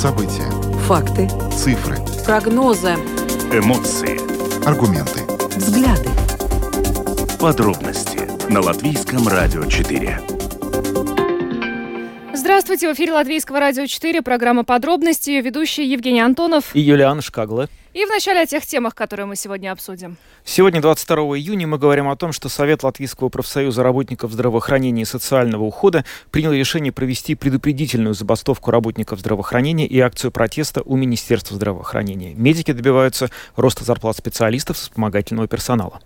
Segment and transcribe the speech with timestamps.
[0.00, 0.50] События.
[0.86, 1.28] Факты.
[1.54, 1.98] Цифры.
[2.24, 2.94] Прогнозы.
[3.52, 4.16] Эмоции.
[4.66, 5.20] Аргументы.
[5.56, 6.08] Взгляды.
[7.38, 10.18] Подробности на Латвийском радио 4.
[12.32, 16.74] Здравствуйте, в эфире Латвийского радио 4, программа «Подробности», ведущий Евгений Антонов.
[16.74, 17.68] И Юлиана Шкагла.
[17.92, 20.16] И вначале о тех темах, которые мы сегодня обсудим.
[20.44, 25.64] Сегодня, 22 июня, мы говорим о том, что Совет Латвийского профсоюза работников здравоохранения и социального
[25.64, 32.32] ухода принял решение провести предупредительную забастовку работников здравоохранения и акцию протеста у Министерства здравоохранения.
[32.34, 36.00] Медики добиваются роста зарплат специалистов вспомогательного персонала.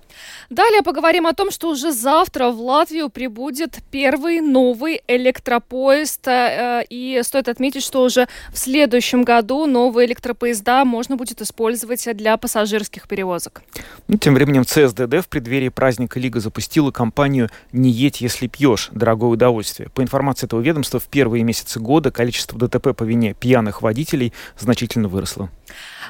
[0.48, 6.28] Далее поговорим о том, что уже завтра в Латвию прибудет первый новый электропоезд.
[6.28, 11.73] Э, и стоит отметить, что уже в следующем году новые электропоезда можно будет использовать
[12.14, 13.62] для пассажирских перевозок.
[14.08, 18.90] Ну, тем временем ЦСДД в преддверии праздника Лига запустила кампанию «Не едь, если пьешь.
[18.92, 19.88] Дорогое удовольствие».
[19.90, 25.08] По информации этого ведомства, в первые месяцы года количество ДТП по вине пьяных водителей значительно
[25.08, 25.50] выросло.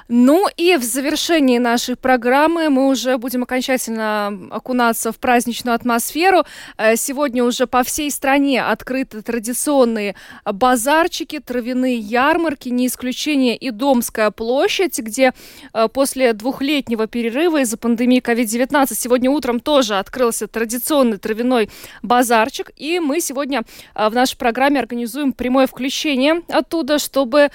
[0.09, 6.45] Ну и в завершении нашей программы мы уже будем окончательно окунаться в праздничную атмосферу.
[6.77, 14.31] Э, сегодня уже по всей стране открыты традиционные базарчики, травяные ярмарки, не исключение и Домская
[14.31, 15.33] площадь, где
[15.73, 21.71] э, после двухлетнего перерыва из-за пандемии COVID-19 сегодня утром тоже открылся традиционный травяной
[22.03, 22.73] базарчик.
[22.77, 23.63] И мы сегодня
[23.95, 27.51] э, в нашей программе организуем прямое включение оттуда, чтобы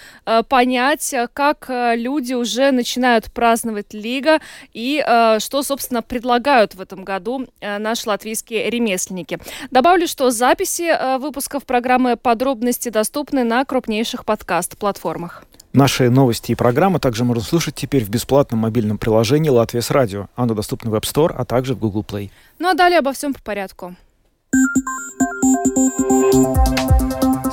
[0.49, 4.39] понять, как люди уже начинают праздновать Лига
[4.73, 9.39] и э, что, собственно, предлагают в этом году э, наши латвийские ремесленники.
[9.71, 15.43] Добавлю, что записи э, выпусков программы «Подробности» доступны на крупнейших подкаст-платформах.
[15.71, 20.27] Наши новости и программы также можно слушать теперь в бесплатном мобильном приложении «Латвия с радио».
[20.35, 22.31] Оно доступно в App Store, а также в Google Play.
[22.57, 23.95] Ну а далее обо всем по порядку.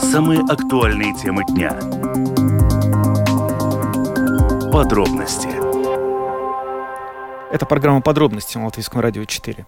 [0.01, 1.79] Самые актуальные темы дня
[4.77, 5.49] Подробности.
[7.51, 9.65] Это программа «Подробности» на Латвийском радио 4.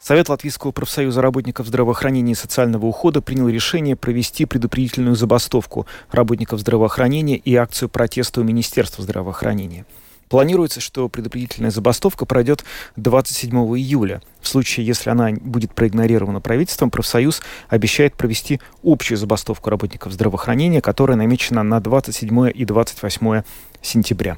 [0.00, 7.36] Совет Латвийского профсоюза работников здравоохранения и социального ухода принял решение провести предупредительную забастовку работников здравоохранения
[7.36, 9.86] и акцию протеста у Министерства здравоохранения.
[10.28, 12.64] Планируется, что предупредительная забастовка пройдет
[12.96, 14.20] 27 июля.
[14.40, 21.16] В случае, если она будет проигнорирована правительством, профсоюз обещает провести общую забастовку работников здравоохранения, которая
[21.16, 23.42] намечена на 27 и 28
[23.82, 24.36] сентября.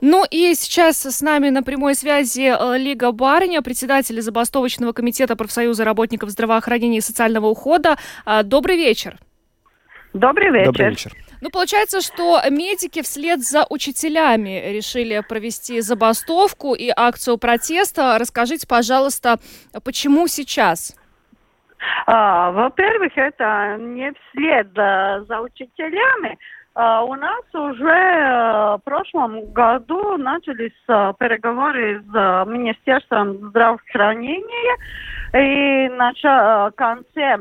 [0.00, 5.84] Ну и сейчас с нами на прямой связи э, Лига Барыня, председатель забастовочного комитета профсоюза
[5.84, 7.96] работников здравоохранения и социального ухода.
[8.24, 9.18] А, добрый вечер.
[10.12, 10.66] Добрый вечер.
[10.66, 11.12] Добрый вечер.
[11.40, 18.16] Ну, получается, что медики вслед за учителями решили провести забастовку и акцию протеста.
[18.18, 19.38] Расскажите, пожалуйста,
[19.84, 20.96] почему сейчас?
[22.06, 26.38] А, во-первых, это не вслед за учителями,
[26.78, 34.76] у нас уже э, в прошлом году начались э, переговоры с э, Министерством здравоохранения.
[35.32, 37.38] И в конце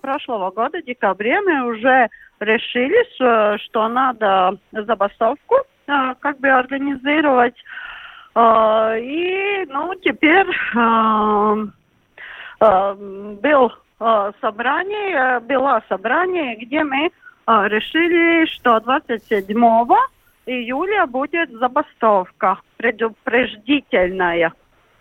[0.00, 2.08] прошлого года, декабре, мы уже
[2.40, 7.54] решили, что надо забастовку как бы организировать.
[8.36, 10.46] И, ну, теперь
[12.58, 13.72] был
[14.40, 17.10] собрание, было собрание, где мы а,
[17.68, 19.56] решили, что 27
[20.46, 24.52] июля будет забастовка предупреждительная.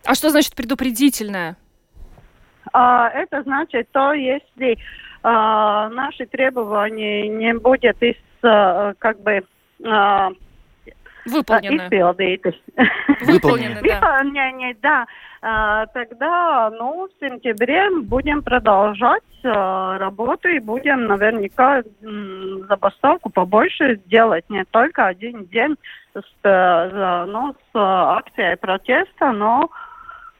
[0.05, 1.57] А что значит предупредительная?
[2.73, 4.77] А, это значит, то если
[5.23, 9.43] а, наши требования не будет из, а, как бы,
[9.85, 10.29] а,
[11.29, 11.81] Выполнены.
[11.81, 12.55] Izpildītas.
[13.21, 13.95] Выполнены, да.
[13.95, 15.05] Выполнение, да.
[15.41, 21.83] А, тогда, ну, в сентябре будем продолжать а, работу и будем наверняка
[22.67, 24.45] забастовку побольше делать.
[24.49, 25.77] Не только один день
[26.13, 29.69] с, э, ну, с акцией протеста, но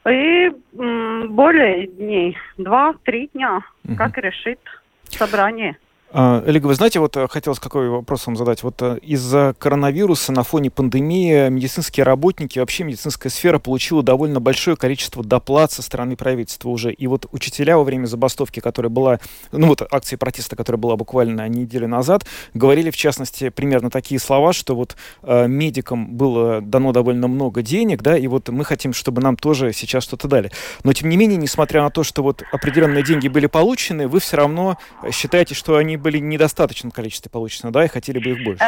[0.10, 3.96] и более дней, два-три дня, угу.
[3.96, 4.60] как решит
[5.04, 5.78] собрание.
[6.12, 8.64] Олег, вы знаете, вот э, хотелось какой вопрос вам задать.
[8.64, 14.76] Вот э, из-за коронавируса на фоне пандемии медицинские работники, вообще медицинская сфера получила довольно большое
[14.76, 16.92] количество доплат со стороны правительства уже.
[16.92, 19.20] И вот учителя во время забастовки, которая была,
[19.52, 22.26] ну вот акции протеста, которая была буквально неделю назад,
[22.56, 28.02] говорили в частности примерно такие слова, что вот э, медикам было дано довольно много денег,
[28.02, 30.50] да, и вот мы хотим, чтобы нам тоже сейчас что-то дали.
[30.84, 34.38] Но тем не менее, несмотря на то, что вот определенные деньги были получены, вы все
[34.38, 34.80] равно
[35.12, 38.64] считаете, что они были недостаточно количестве получено, да, и хотели бы их больше?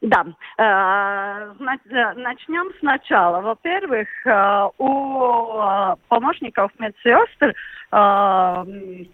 [0.00, 0.24] Да,
[0.58, 1.52] э,
[2.16, 3.40] начнем сначала.
[3.40, 7.54] Во-первых, э, у э, помощников медсестр
[7.92, 9.04] ну,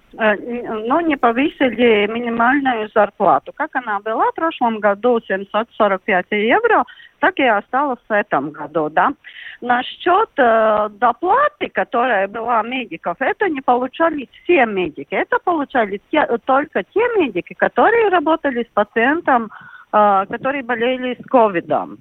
[1.01, 3.53] не повысили минимальную зарплату.
[3.55, 6.85] Как она была в прошлом году 745 евро,
[7.23, 9.13] так и осталось в этом году, да.
[9.61, 15.15] Насчет э, доплаты, которая была медиков, это не получали все медики.
[15.15, 19.53] Это получали те, только те медики, которые работали с пациентом
[19.93, 21.99] которые болели с ковидом.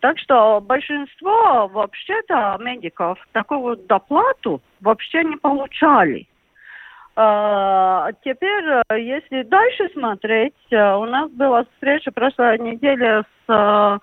[0.00, 6.26] Так что большинство вообще-то медиков такую доплату вообще не получали.
[7.16, 8.64] А, теперь,
[8.98, 13.98] если дальше смотреть, у нас была встреча прошлой неделе с а,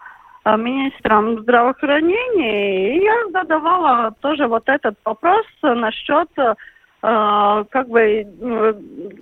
[0.57, 6.55] министром здравоохранения, и я задавала тоже вот этот вопрос насчет Э,
[7.01, 8.27] как бы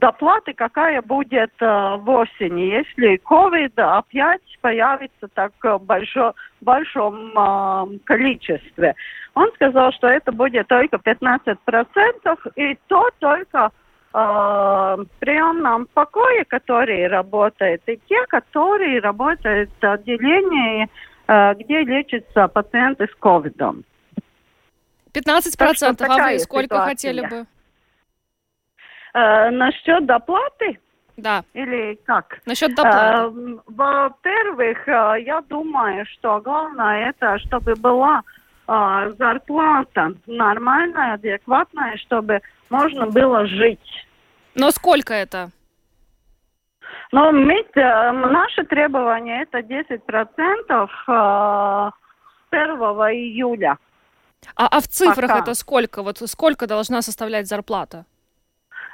[0.01, 7.99] доплаты какая будет э, в осени, если COVID опять появится так в большом, большом э,
[8.03, 8.95] количестве.
[9.33, 11.57] Он сказал, что это будет только 15%,
[12.55, 13.71] и то только
[14.11, 20.89] в приемном покое, которые работают, и те, которые работают в отделении,
[21.27, 23.83] где лечатся пациенты с ковидом.
[25.13, 26.89] 15%, процентов, а вы сколько ситуация?
[26.89, 27.45] хотели бы?
[29.13, 30.79] Э, насчет доплаты?
[31.17, 31.43] Да.
[31.53, 32.39] Или как?
[32.45, 32.97] Насчет доплаты.
[32.99, 38.21] Э, во-первых, э, я думаю, что главное это, чтобы была
[38.67, 44.05] э, зарплата нормальная, адекватная, чтобы можно было жить.
[44.55, 45.51] Но сколько это?
[47.11, 51.91] Ну, мы, э, наше требование это 10% э,
[52.51, 52.79] 1
[53.13, 53.77] июля.
[54.55, 55.39] А, а в цифрах Пока.
[55.39, 56.03] это сколько?
[56.03, 58.05] Вот сколько должна составлять зарплата?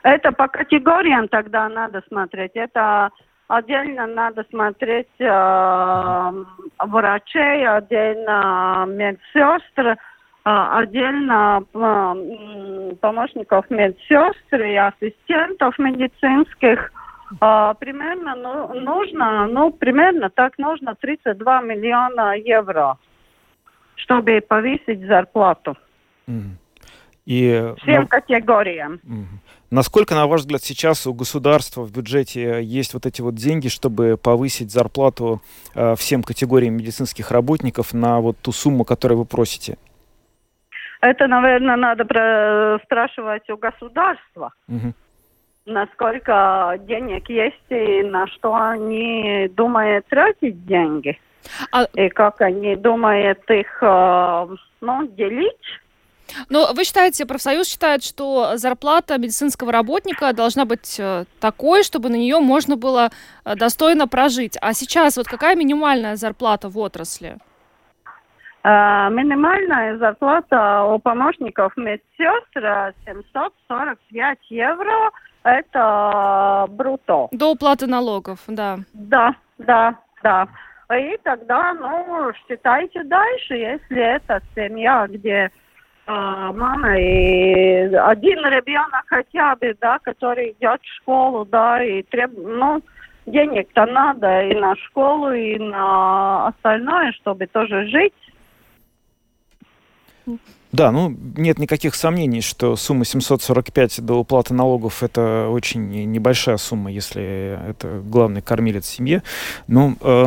[0.05, 2.51] Это по категориям тогда надо смотреть.
[2.53, 3.09] Это
[3.47, 6.33] отдельно надо смотреть э,
[6.77, 9.95] врачей, отдельно медсестр, э,
[10.45, 16.91] отдельно э, помощников медсестр и ассистентов медицинских.
[17.41, 22.99] Э, примерно ну, нужно, ну, примерно так нужно 32 миллиона евро,
[23.95, 25.75] чтобы повысить зарплату.
[26.27, 26.57] Mm.
[27.25, 28.07] И Всем на...
[28.07, 29.01] категориям.
[29.75, 34.15] Насколько, на ваш взгляд, сейчас у государства в бюджете есть вот эти вот деньги, чтобы
[34.15, 35.41] повысить зарплату
[35.75, 39.77] э, всем категориям медицинских работников на вот ту сумму, которую вы просите?
[41.01, 42.05] Это, наверное, надо
[42.85, 44.53] спрашивать у государства.
[44.69, 44.93] Угу.
[45.65, 51.19] Насколько денег есть и на что они думают тратить деньги.
[51.73, 51.83] А...
[51.95, 54.47] И как они думают их э,
[54.79, 55.81] ну, делить.
[56.49, 62.15] Но вы считаете, профсоюз считает, что зарплата медицинского работника должна быть э, такой, чтобы на
[62.15, 63.09] нее можно было
[63.43, 64.57] э, достойно прожить.
[64.61, 67.37] А сейчас вот какая минимальная зарплата в отрасли?
[68.63, 75.11] Uh, минимальная зарплата у помощников медсестр 745 евро.
[75.43, 77.27] Это брутто.
[77.31, 78.79] До уплаты налогов, да.
[78.93, 80.47] Да, да, да.
[80.97, 85.51] И тогда, ну, считайте дальше, если это семья, где
[86.07, 92.31] а, мама и один ребенок хотя бы, да, который идет в школу, да, и треб...
[92.35, 92.81] ну,
[93.25, 98.13] денег-то надо и на школу, и на остальное, чтобы тоже жить.
[100.71, 106.91] Да, ну нет никаких сомнений, что сумма 745 до уплаты налогов это очень небольшая сумма,
[106.91, 109.21] если это главный кормилец семьи.
[109.67, 110.25] Но э,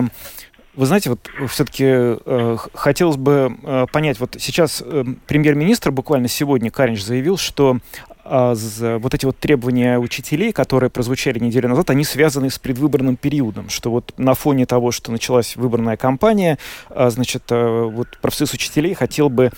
[0.79, 6.71] вы знаете, вот все-таки э, хотелось бы э, понять, вот сейчас э, премьер-министр буквально сегодня,
[6.71, 7.79] Каринч, заявил, что
[8.31, 8.55] а,
[8.99, 13.91] вот эти вот требования учителей, которые прозвучали неделю назад, они связаны с предвыборным периодом, что
[13.91, 16.59] вот на фоне того, что началась выборная кампания,
[16.91, 19.51] а, значит, э, вот профсоюз учителей хотел бы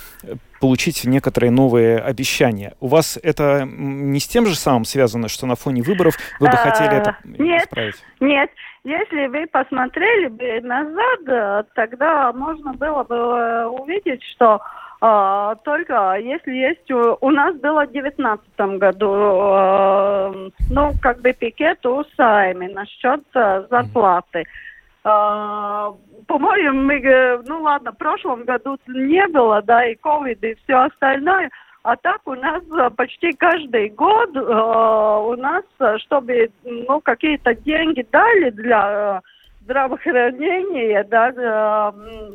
[0.61, 2.75] получить некоторые новые обещания.
[2.81, 6.57] У вас это не с тем же самым связано, что на фоне выборов вы бы
[6.57, 7.97] хотели это нет, исправить?
[8.21, 8.51] Нет,
[8.85, 14.61] если вы посмотрели бы назад, э, тогда можно было бы э, увидеть, что
[15.03, 16.91] а, только если есть...
[16.91, 20.33] У, у нас было в 2019 году, а,
[20.71, 24.45] ну, как бы пикет у Сайми насчет а, зарплаты.
[24.45, 24.70] А,
[25.03, 31.51] по-моему, мы, ну ладно, в прошлом году не было, да, и ковид, и все остальное.
[31.83, 32.63] А так у нас
[32.97, 35.65] почти каждый год э, у нас,
[36.03, 39.29] чтобы ну, какие-то деньги дали для э,
[39.63, 41.93] здравоохранения, да, э,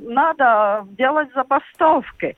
[0.10, 2.36] надо делать забастовки.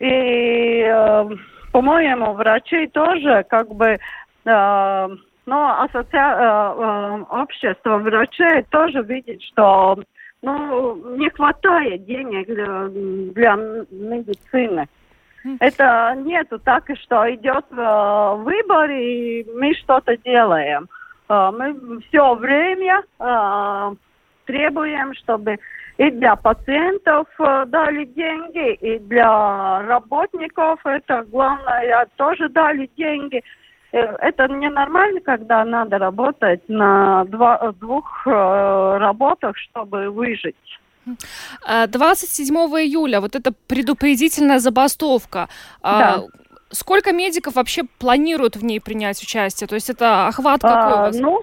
[0.00, 1.28] И, э,
[1.72, 3.98] по-моему, врачи тоже как бы,
[4.44, 5.08] э,
[5.48, 6.04] ну, ассоциа...
[6.12, 9.98] э, э, общество врачей тоже видит, что
[10.42, 12.88] ну, не хватает денег для,
[13.32, 13.56] для
[13.90, 14.86] медицины.
[15.60, 20.88] Это нету так, что идет э, выбор, и мы что-то делаем.
[21.30, 23.02] Мы все время
[24.46, 25.58] требуем, чтобы
[25.98, 33.42] и для пациентов дали деньги, и для работников, это главное, тоже дали деньги.
[33.92, 38.30] Э, это ненормально, когда надо работать на два, двух э,
[38.98, 40.56] работах, чтобы выжить.
[41.66, 45.48] 27 июля, вот эта предупредительная забастовка.
[45.82, 46.24] А, Да.
[46.70, 49.66] Сколько медиков вообще планируют в ней принять участие?
[49.66, 51.16] То есть это охват какой у А, вас?
[51.18, 51.42] ну,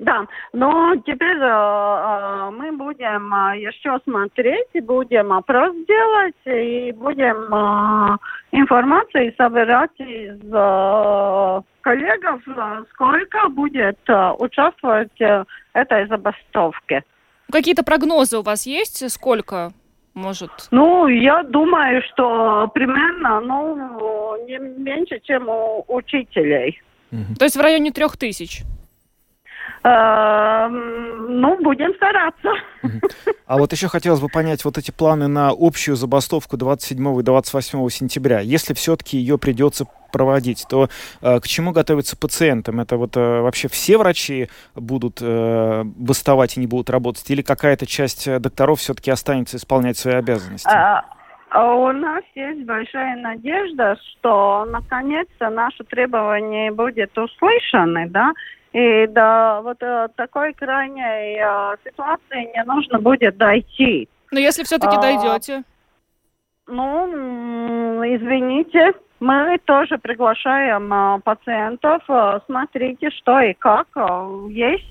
[0.00, 7.52] да, но теперь э, э, мы будем э, еще смотреть, будем опрос делать, и будем
[7.52, 8.16] э,
[8.52, 17.04] информацию собирать из э, коллегов, э, сколько будет э, участвовать э, этой забастовке.
[17.52, 19.10] Какие-то прогнозы у вас есть?
[19.10, 19.72] Сколько
[20.14, 20.50] может?
[20.70, 26.80] Ну, я думаю, что примерно, ну, не меньше, чем у учителей.
[27.38, 28.62] То есть в районе трех тысяч?
[29.82, 32.48] Э, ну, будем стараться.
[33.46, 37.88] А вот еще хотелось бы понять вот эти планы на общую забастовку 27 и 28
[37.88, 38.40] сентября.
[38.40, 40.88] Если все-таки ее придется проводить, то
[41.22, 42.80] э, к чему готовиться пациентам?
[42.80, 47.30] Это вот э, вообще все врачи будут э, бастовать и не будут работать?
[47.30, 50.68] Или какая-то часть э, докторов все-таки останется исполнять свои обязанности?
[50.68, 51.04] А,
[51.50, 58.32] а у нас есть большая надежда, что наконец-то наши требования будут услышаны, да,
[58.72, 64.08] и до вот э, такой крайней э, ситуации не нужно будет дойти.
[64.30, 65.64] Но если все-таки А, дойдете?
[66.68, 72.02] Ну, извините, мы тоже приглашаем э, пациентов.
[72.46, 73.88] смотрите, что и как.
[74.50, 74.86] есть.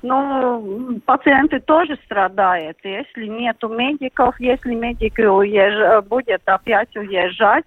[0.00, 2.78] Ну, пациенты тоже страдают.
[2.82, 6.02] Если нету медиков, если медики уезж...
[6.08, 7.64] будет опять уезжать,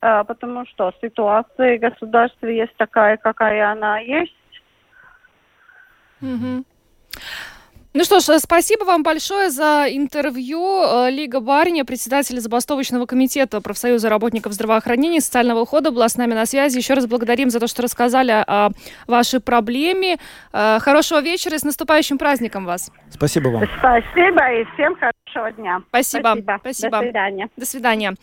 [0.00, 4.34] потому что ситуация в государстве есть такая, какая она есть.
[7.92, 10.60] Ну что ж, э, спасибо вам большое за интервью.
[10.84, 16.34] Э, Лига Барня, председатель забастовочного комитета профсоюза работников здравоохранения и социального ухода, была с нами
[16.34, 16.78] на связи.
[16.78, 18.70] Еще раз благодарим за то, что рассказали о
[19.08, 20.18] вашей проблеме.
[20.52, 22.92] Э, Хорошего вечера и с наступающим праздником вас.
[23.10, 23.64] Спасибо вам.
[23.80, 25.82] Спасибо и всем хорошего дня.
[25.88, 26.36] Спасибо.
[26.60, 26.98] Спасибо.
[26.98, 27.48] До свидания.
[27.56, 28.14] До свидания.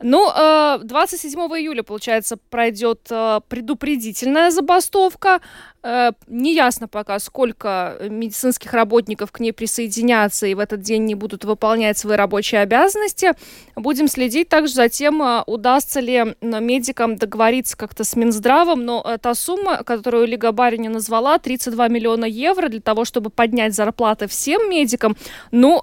[0.00, 3.08] Ну, э, 27 июля, получается, пройдет
[3.48, 5.40] предупредительная забастовка.
[5.82, 11.44] Э, Неясно пока, сколько медицинских работников к ней присоединятся и в этот день не будут
[11.44, 13.32] выполнять свои рабочие обязанности.
[13.74, 19.18] Будем следить также за тем, э, удастся ли медикам договориться как-то с Минздравом, но э,
[19.18, 24.70] та сумма, которую Лига Барини назвала, 32 миллиона евро для того, чтобы поднять зарплаты всем
[24.70, 25.16] медикам,
[25.50, 25.82] ну,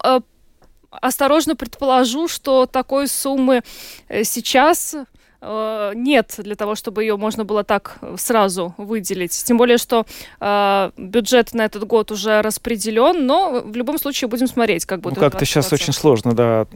[0.92, 3.64] осторожно предположу, что такой суммы
[4.24, 4.96] сейчас
[5.42, 9.32] э, нет для того, чтобы ее можно было так э, сразу выделить.
[9.46, 10.06] Тем более, что
[10.40, 15.10] э, бюджет на этот год уже распределен, но в любом случае будем смотреть, как Ну,
[15.10, 16.68] будет как-то сейчас очень сложно, да,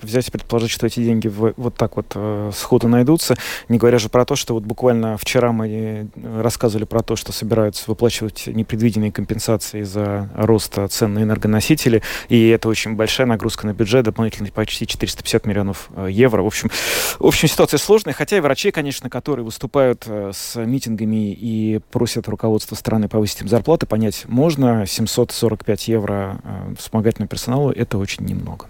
[0.00, 3.36] взять и предположить, что эти деньги в- вот так вот э, сходу найдутся.
[3.68, 7.32] Не говоря же про то, что вот буквально вчера мы э, рассказывали про то, что
[7.32, 13.72] собираются выплачивать непредвиденные компенсации за рост цен на энергоносители, и это очень большая нагрузка на
[13.74, 16.42] бюджет, дополнительно почти 450 миллионов э, евро.
[16.42, 16.70] В общем,
[17.18, 22.28] в общем, ситуация сложная, хотя и врачи, конечно, которые выступают э, с митингами и просят
[22.28, 28.68] руководство страны повысить им зарплаты, понять можно, 745 евро э, вспомогательному персоналу– это очень немного.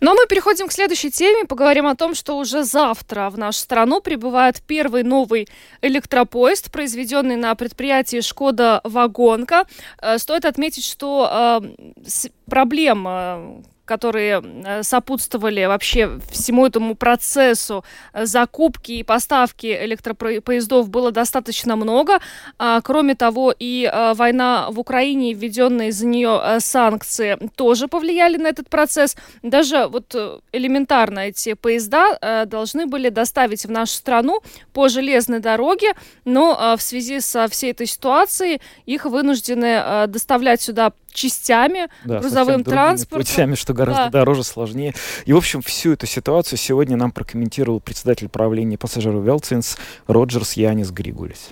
[0.00, 1.44] Но мы переходим к следующей теме.
[1.44, 5.46] Поговорим о том, что уже завтра в нашу страну прибывает первый новый
[5.80, 9.64] электропоезд, произведенный на предприятии «Шкода Вагонка».
[10.02, 11.62] Э, Стоит отметить, что
[12.04, 20.88] с- проблем э, которые э, сопутствовали вообще всему этому процессу э, закупки и поставки электропоездов
[20.88, 22.20] было достаточно много.
[22.58, 28.48] А, Кроме того, и э, война в Украине, введенные из-за нее санкции тоже повлияли на
[28.48, 29.16] этот процесс.
[29.42, 30.14] Даже вот
[30.52, 34.40] элементарно эти поезда должны были доставить в нашу страну
[34.72, 35.92] по железной дороге,
[36.24, 43.20] но в связи со всей этой ситуацией их вынуждены доставлять сюда частями, Да, грузовым транспортом.
[43.26, 44.10] путями, что гораздо Да.
[44.10, 44.94] дороже, сложнее.
[45.24, 50.90] И, в общем, всю эту ситуацию сегодня нам прокомментировал председатель правления пассажиров Велцинс Роджерс Янис
[50.90, 51.50] Григулис.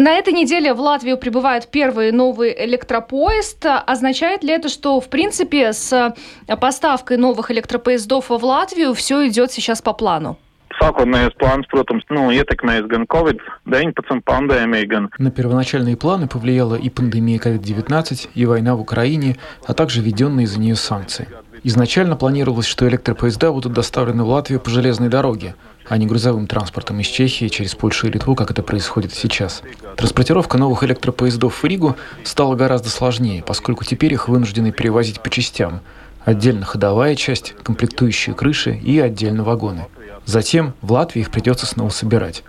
[0.00, 3.66] На этой неделе в Латвию прибывает первый новый электропоезд.
[3.84, 6.14] Означает ли это, что, в принципе, с
[6.60, 10.38] поставкой новых электропоездов в Латвию все идет сейчас по плану?
[10.80, 15.08] Sākotnējais plāns, protams, ну, ietekmēs gan Covid-19 пандемии, gan...
[15.18, 20.60] На первоначальные планы повлияла и пандемия COVID-19, и война в Украине, а также введенные из-за
[20.60, 21.28] нее санкции.
[21.64, 25.56] Изначально планировалось, что электропоезда будут доставлены в Латвию по железной дороге,
[25.88, 29.62] а не грузовым транспортом из Чехии через Польшу и Литву, как это происходит сейчас.
[29.96, 35.80] Транспортировка новых электропоездов в Ригу стала гораздо сложнее, поскольку теперь их вынуждены перевозить по частям.
[36.24, 39.86] Отдельно ходовая часть, комплектующие крыши и отдельно вагоны.
[40.28, 42.44] Затем в Латвии их придется снова собирать.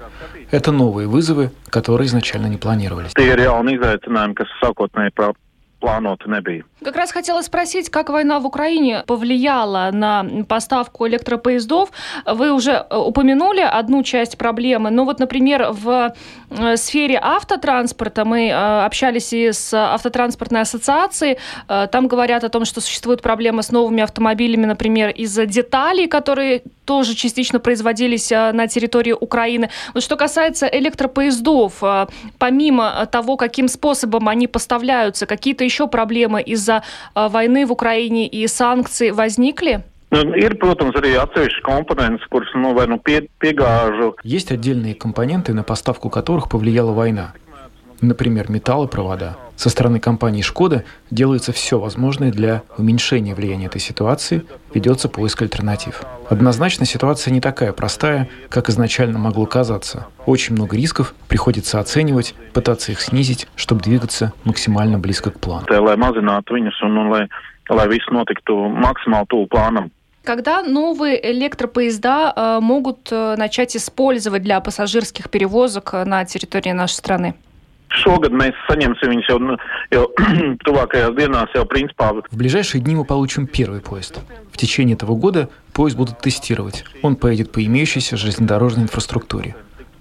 [0.51, 3.13] Это новые вызовы, которые изначально не планировались.
[5.79, 6.63] Plānoti nebija.
[6.83, 11.89] Как раз хотела спросить, как война в Украине повлияла на поставку электропоездов.
[12.25, 16.13] Вы уже э, упомянули одну часть проблемы, но вот, например, в
[16.51, 21.37] э, сфере автотранспорта мы э, общались и с автотранспортной ассоциацией.
[21.67, 27.13] Там говорят о том, что существует проблема с новыми автомобилями, например, из-за деталей, которые тоже
[27.13, 29.69] частично производились на территории Украины.
[29.93, 31.83] Вот что касается электропоездов,
[32.39, 38.47] помимо того, каким способом они поставляются, какие-то еще проблемы из-за э, войны в Украине и
[38.47, 39.83] санкций возникли?
[40.09, 45.63] Ir, protams, arī atsevišķas komponentes, kuras nu, vai nu pie, piegāžu Есть отдельные компоненты, на
[45.63, 47.33] поставку которых повлияла война.
[48.01, 49.37] Например, металлопровода.
[49.59, 56.03] Со стороны компании «Шкода» делается все возможное для уменьшения влияния этой ситуации, ведется поиск альтернатив.
[56.29, 60.07] Однозначно ситуация не такая простая, как изначально могло казаться.
[60.25, 65.65] Очень много рисков приходится оценивать, пытаться их снизить, чтобы двигаться максимально близко к плану.
[70.23, 76.93] Когда новые электропоезда э, могут э, начать использовать для пассажирских перевозок э, на территории нашей
[76.93, 77.35] страны?
[77.89, 79.57] Šogad mēs saņemsim viņus jau, nu,
[79.93, 80.05] jau
[80.65, 84.19] tuvākajās dienās, jau principā В ближайшие дни мы получим первый поезд.
[84.51, 86.83] В течение этого года поезд будут тестировать.
[87.01, 89.55] Он поедет по имеющейся железнодорожной инфраструктуре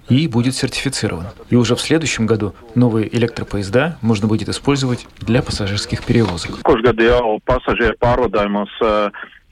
[0.08, 1.26] и будет сертифицирован.
[1.50, 6.58] И уже в следующем году новые электропоезда можно будет использовать для пассажирских перевозок.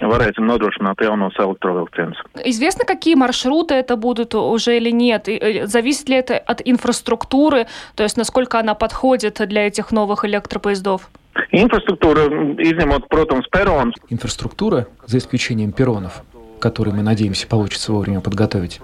[0.00, 2.18] varēsim nodrošināt jaunos elektrovilcienus.
[2.44, 5.28] Известно, какие маршруты это будут уже или нет?
[5.28, 10.24] И, э, Зависит ли это от инфраструктуры, то есть насколько она подходит для этих новых
[10.24, 11.08] электропоездов?
[11.52, 16.22] M, izņemot, protams, perons, Инфраструктура, за исключением перронов,
[16.60, 18.80] которые мы надеемся получится вовремя подготовить,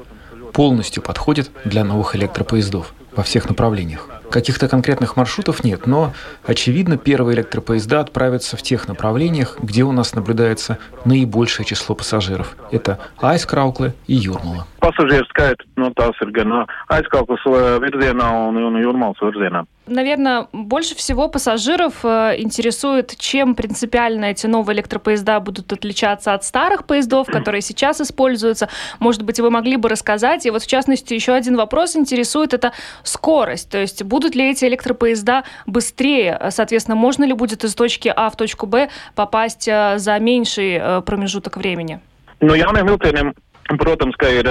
[0.53, 4.09] полностью подходит для новых электропоездов во всех направлениях.
[4.31, 6.15] Каких-то конкретных маршрутов нет, но,
[6.47, 12.57] очевидно, первые электропоезда отправятся в тех направлениях, где у нас наблюдается наибольшее число пассажиров.
[12.71, 14.67] Это Айскраукле и Юрмала.
[14.83, 19.65] Pasažieru skaits, nu, tās ir gan uh, aizkalpas uh, virzienā un, un jūrmālas virzienā.
[19.87, 26.87] Наверное, больше всего пассажиров э, интересует, чем принципиально эти новые электропоезда будут отличаться от старых
[26.87, 28.69] поездов, которые сейчас используются.
[29.01, 30.47] Может быть, вы могли бы рассказать.
[30.47, 33.71] И вот, в частности, еще один вопрос интересует, это скорость.
[33.71, 36.41] То есть, будут ли эти электропоезда быстрее?
[36.51, 41.01] Соответственно, можно ли будет из точки А в точку Б попасть э, за меньший э,
[41.01, 42.01] промежуток времени?
[42.43, 43.35] Nu, jauniem vilcieniem,
[43.69, 44.49] protams, ka ir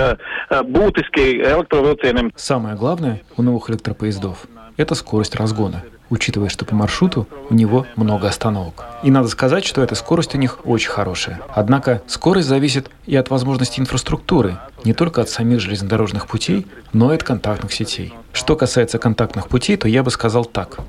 [0.50, 4.46] būtiski elektrovilcieniem Самое главное у новых электропоездов–
[4.78, 8.86] это скорость разгона, учитывая, что по маршруту у него много остановок.
[9.04, 11.42] И надо сказать, что эта скорость у них очень хорошая.
[11.50, 17.16] Однако скорость зависит и от возможности инфраструктуры, не только от самих железнодорожных путей, но и
[17.16, 18.14] от контактных сетей.
[18.34, 20.80] Что касается контактных путей, то я бы сказал так.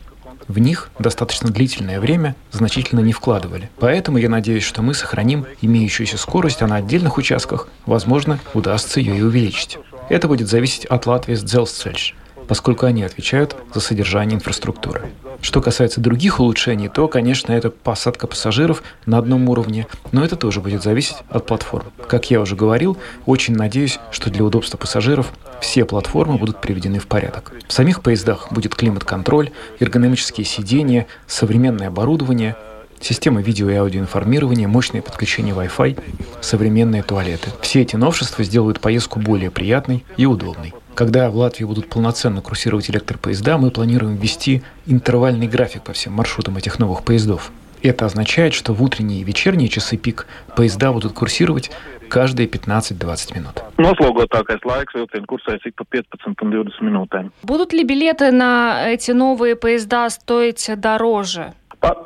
[0.48, 3.70] В них достаточно длительное время значительно не вкладывали.
[3.78, 9.18] Поэтому я надеюсь, что мы сохраним имеющуюся скорость, а на отдельных участках, возможно, удастся ее
[9.18, 9.78] и увеличить.
[10.08, 12.14] Это будет зависеть от Латвии с Дзелсцельш,
[12.48, 15.10] поскольку они отвечают за содержание инфраструктуры.
[15.40, 20.60] Что касается других улучшений, то, конечно, это посадка пассажиров на одном уровне, но это тоже
[20.60, 21.86] будет зависеть от платформ.
[22.06, 27.06] Как я уже говорил, очень надеюсь, что для удобства пассажиров все платформы будут приведены в
[27.06, 27.52] порядок.
[27.66, 29.50] В самих поездах будет климат-контроль,
[29.80, 32.56] эргономические сиденья, современное оборудование,
[33.00, 36.00] система видео и аудиоинформирования, мощное подключение Wi-Fi,
[36.40, 37.50] современные туалеты.
[37.60, 40.72] Все эти новшества сделают поездку более приятной и удобной.
[40.94, 46.56] Когда в Латвии будут полноценно курсировать электропоезда, мы планируем ввести интервальный график по всем маршрутам
[46.58, 47.50] этих новых поездов.
[47.82, 51.70] Это означает, что в утренние и вечерние часы пик поезда будут курсировать
[52.08, 53.62] каждые 15-20 минут.
[53.78, 57.30] noslogotākais laiks vilcienu kursēs ik pa 15 un 20 minūtēm.
[57.42, 61.52] Будут ли билеты на эти новые поезда стоить дороже?
[61.80, 61.96] Uh,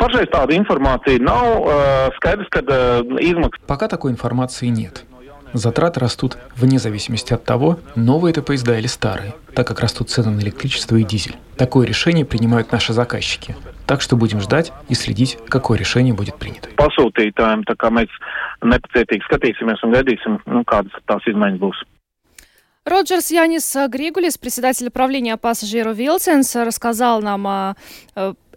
[3.21, 5.05] izmaksas Пока такой информации нет.
[5.53, 10.31] Затраты растут вне зависимости от того, новые это поезда или старые, так как растут цены
[10.31, 11.37] на электричество и дизель.
[11.57, 13.57] Такое решение принимают наши заказчики.
[13.87, 16.69] Так что будем ждать и следить, какое решение будет принято.
[16.77, 18.11] pasūtītājiem, tā kā mēs
[18.63, 21.85] nepacietīgi skatīsimies un gaidīsim, nu, kādas tās izmaiņas būs.
[22.87, 27.75] Роджерс Янис Григулис, председатель правления пассажиров Вилсенс, рассказал нам о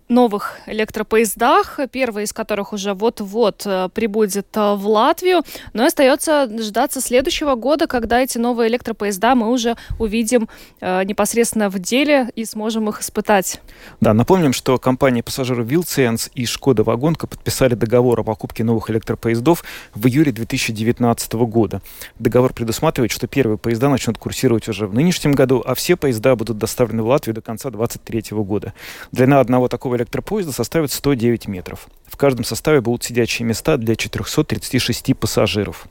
[0.10, 5.44] новых электропоездах, первый из которых уже вот-вот э, прибудет э, в Латвию.
[5.74, 10.50] Но остается дождаться следующего года, когда эти новые электропоезда мы уже увидим
[10.82, 13.62] э, непосредственно в деле и сможем их испытать.
[14.02, 19.64] Да, напомним, что компании пассажиров Вилциенс и Шкода Вагонка подписали договор о покупке новых электропоездов
[19.94, 21.82] в июле 2019 года.
[22.18, 26.58] Договор предусматривает, что первые поезда начнут курсировать уже в нынешнем году, а все поезда будут
[26.58, 28.74] доставлены в Латвию до конца 2023 года.
[29.12, 31.88] Длина одного такого электропоезда составит 109 метров.
[32.08, 35.86] В каждом составе будут сидячие места для 436 пассажиров.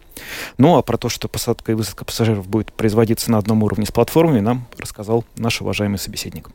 [0.59, 3.93] Ну а про то, что посадка и высадка пассажиров будет производиться на одном уровне с
[3.93, 6.51] платформой, нам рассказал наш уважаемый собеседник.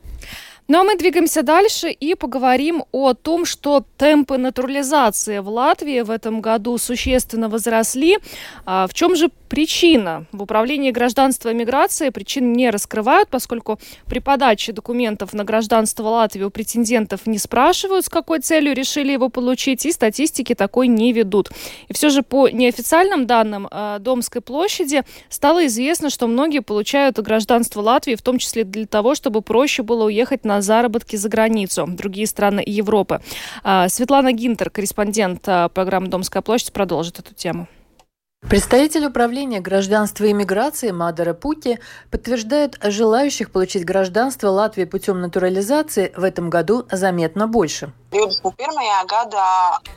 [0.66, 6.10] Ну а мы двигаемся дальше и поговорим о том, что темпы натурализации в Латвии в
[6.10, 8.18] этом году существенно возросли.
[8.64, 10.26] А в чем же причина?
[10.32, 16.42] В Управлении гражданства и миграции причин не раскрывают, поскольку при подаче документов на гражданство Латвии
[16.42, 21.52] у претендентов не спрашивают, с какой целью решили его получить, и статистики такой не ведут.
[21.86, 27.80] И все же по неофициальным данным э, Домской площади стало известно, что многие получают гражданство
[27.80, 32.26] Латвии, в том числе для того, чтобы проще было уехать на заработки за границу, другие
[32.26, 33.20] страны Европы.
[33.62, 37.68] А, Светлана Гинтер, корреспондент а, программы «Домская площадь», продолжит эту тему.
[38.48, 41.78] Представитель управления гражданства и миграции Мадара Пути
[42.10, 47.92] подтверждает, желающих получить гражданство Латвии путем натурализации в этом году заметно больше.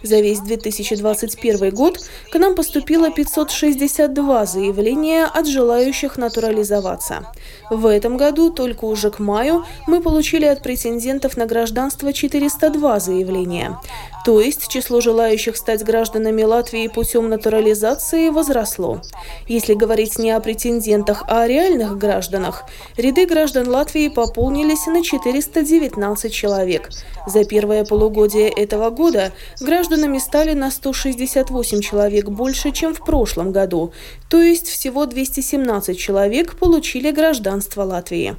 [0.01, 1.99] За весь 2021 год
[2.32, 7.32] к нам поступило 562 заявления от желающих натурализоваться.
[7.69, 13.77] В этом году только уже к маю мы получили от претендентов на гражданство 402 заявления.
[14.25, 19.01] То есть число желающих стать гражданами Латвии путем натурализации возросло.
[19.47, 22.63] Если говорить не о претендентах, а о реальных гражданах,
[22.97, 26.89] ряды граждан Латвии пополнились на 419 человек.
[27.25, 28.07] За первое полугодие
[28.48, 33.93] этого года гражданами стали на 168 человек больше, чем в прошлом году,
[34.30, 38.36] то есть всего 217 человек получили гражданство Латвии.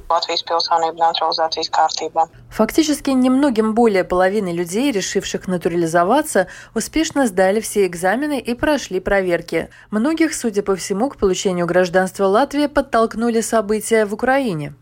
[2.49, 9.69] Фактически немногим более половины людей, решивших натурализоваться, успешно сдали все экзамены и прошли проверки.
[9.91, 14.73] Многих, судя по всему, к получению гражданства Латвии подтолкнули события в Украине.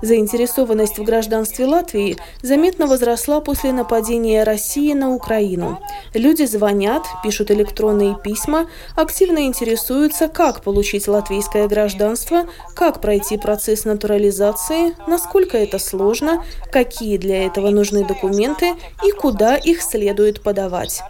[0.00, 5.80] Заинтересованность в гражданстве Латвии заметно возросла после нападения России на Украину.
[6.14, 14.96] Люди звонят, пишут электронные письма, активно интересуются, как получить латвийское гражданство, как пройти процесс натурализации,
[15.08, 21.02] насколько это сложно, какие для этого нужны документы и куда их следует подавать.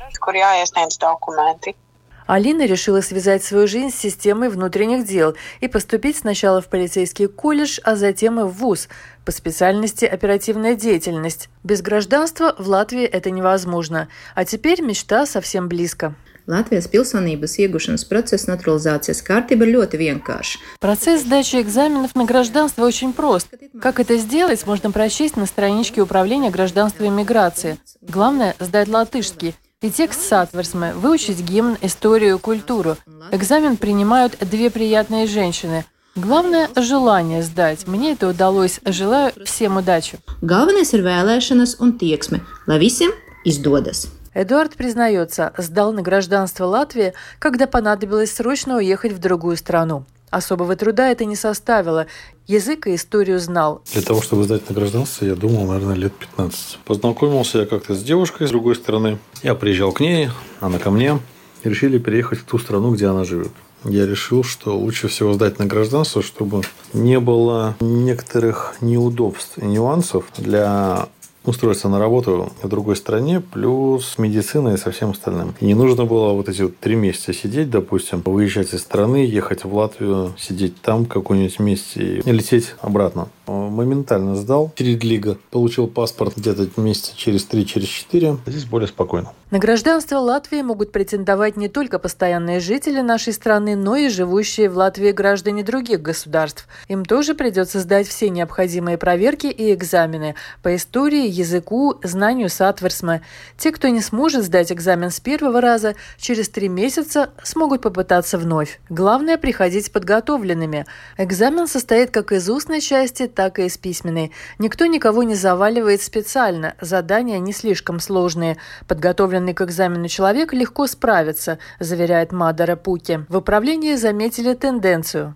[2.28, 7.80] Алина решила связать свою жизнь с системой внутренних дел и поступить сначала в полицейский колледж,
[7.84, 8.88] а затем и в ВУЗ
[9.24, 11.48] по специальности оперативная деятельность.
[11.64, 14.08] Без гражданства в Латвии это невозможно.
[14.34, 16.14] А теперь мечта совсем близко.
[16.46, 20.60] Latvijas pilsonības iegūšanas process naturalizācijas kārtība ir ļoti vienkārša.
[20.80, 23.48] Процесс сдачи экзаменов на гражданство очень прост.
[23.80, 27.78] Как это сделать, можно прочесть на страничке Управления гражданства и миграции.
[28.00, 32.96] Главное– сдать латышский– и текст сатверсмы, выучить гимн, историю, культуру.
[33.30, 35.84] Экзамен принимают две приятные женщины.
[36.16, 37.86] Главное– желание сдать.
[37.86, 38.80] Мне это удалось.
[38.84, 40.18] Желаю всем удачи.
[40.42, 43.12] Ir vēlēšanas un tieksme, lai visiem
[43.44, 44.08] izdodas.
[44.34, 50.04] Эдуард признается, сдал на гражданство Латвии, когда понадобилось срочно уехать в другую страну.
[50.30, 52.06] Особого труда это не составило.
[52.48, 53.82] Язык и историю знал.
[53.92, 56.78] Для того, чтобы сдать на гражданство, я думал, наверное, лет 15.
[56.86, 59.18] Познакомился я как-то с девушкой с другой стороны.
[59.42, 61.18] Я приезжал к ней, она ко мне.
[61.62, 63.52] И решили переехать в ту страну, где она живет.
[63.84, 66.62] Я решил, что лучше всего сдать на гражданство, чтобы
[66.94, 71.10] не было некоторых неудобств и нюансов для
[71.48, 75.54] устроиться на работу в другой стране, плюс медицина и со всем остальным.
[75.60, 79.64] И не нужно было вот эти вот три месяца сидеть, допустим, выезжать из страны, ехать
[79.64, 83.28] в Латвию, сидеть там какой-нибудь месте и лететь обратно.
[83.46, 84.72] Моментально сдал.
[84.76, 85.38] Через лига.
[85.50, 88.36] Получил паспорт где-то месяца через три, через четыре.
[88.46, 89.32] Здесь более спокойно.
[89.50, 94.76] На гражданство Латвии могут претендовать не только постоянные жители нашей страны, но и живущие в
[94.76, 96.68] Латвии граждане других государств.
[96.88, 103.22] Им тоже придется сдать все необходимые проверки и экзамены по истории, языку, знанию Сатверсме.
[103.56, 108.80] Те, кто не сможет сдать экзамен с первого раза, через три месяца смогут попытаться вновь.
[108.88, 110.86] Главное– приходить подготовленными.
[111.16, 114.32] Экзамен состоит как из устной части, так и из письменной.
[114.58, 116.74] Никто никого не заваливает специально.
[116.80, 118.56] Задания не слишком сложные.
[118.86, 123.24] Подготовленный к экзамену человек легко справится, заверяет Мадара Пуки.
[123.28, 125.34] В управлении заметили тенденцию.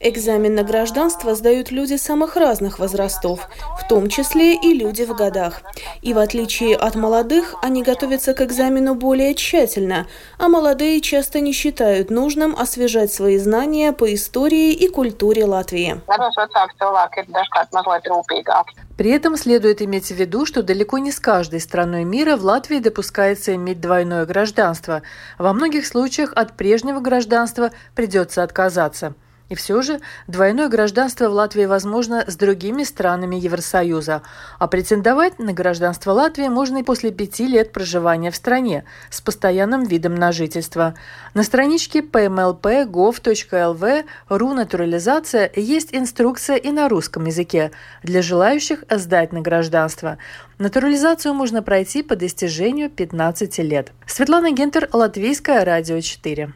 [0.00, 3.48] Экзамен на гражданство сдают люди самых разных возрастов,
[3.80, 5.60] в том числе и люди в годах.
[6.00, 10.06] И в отличие от молодых, они готовятся к экзамену более тщательно,
[10.38, 16.00] а молодые часто не считают нужным освежать свои знания по истории и культуре Латвии.
[18.96, 22.78] При этом следует иметь в виду, что далеко не с каждой страной мира в Латвии
[22.78, 25.02] допускается иметь двойное гражданство.
[25.36, 29.14] Во многих случаях от прежнего гражданства придется отказаться.
[29.54, 34.22] И все же двойное гражданство в Латвии возможно с другими странами Евросоюза,
[34.58, 39.84] а претендовать на гражданство Латвии можно и после пяти лет проживания в стране с постоянным
[39.84, 40.96] видом на жительство.
[41.34, 47.70] На страничке pmlp.gov.lv «Ру натурализация» есть инструкция и на русском языке
[48.02, 50.18] для желающих сдать на гражданство.
[50.58, 53.92] Натурализацию можно пройти по достижению 15 лет.
[54.06, 56.52] Светлана Гентер, Латвийское радио 4.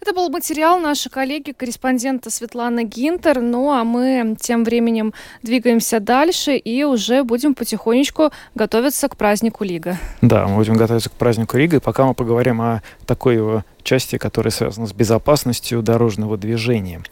[0.00, 3.40] Это был материал нашей коллеги, корреспондента Светланы Гинтер.
[3.40, 5.12] Ну а мы тем временем
[5.42, 9.98] двигаемся дальше и уже будем потихонечку готовиться к празднику Лига.
[10.20, 11.76] Да, мы будем готовиться к празднику Лига.
[11.76, 17.02] И пока мы поговорим о такой его части, которая связана с безопасностью дорожного движения.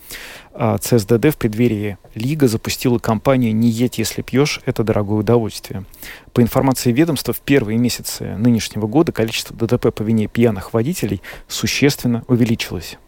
[0.53, 5.85] А ЦСДД в преддверии Лига запустила кампанию «Не едь, если пьешь, это дорогое удовольствие».
[6.33, 12.25] По информации ведомства, в первые месяцы нынешнего года количество ДТП по вине пьяных водителей существенно
[12.27, 12.99] увеличилось.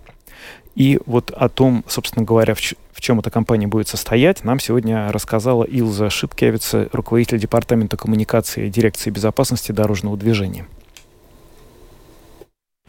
[0.75, 5.11] И вот о том, собственно говоря, в, в чем эта компания будет состоять, нам сегодня
[5.13, 10.67] рассказала Илза Шипкевица, руководитель Департамента коммуникации дирекции безопасности дорожного движения.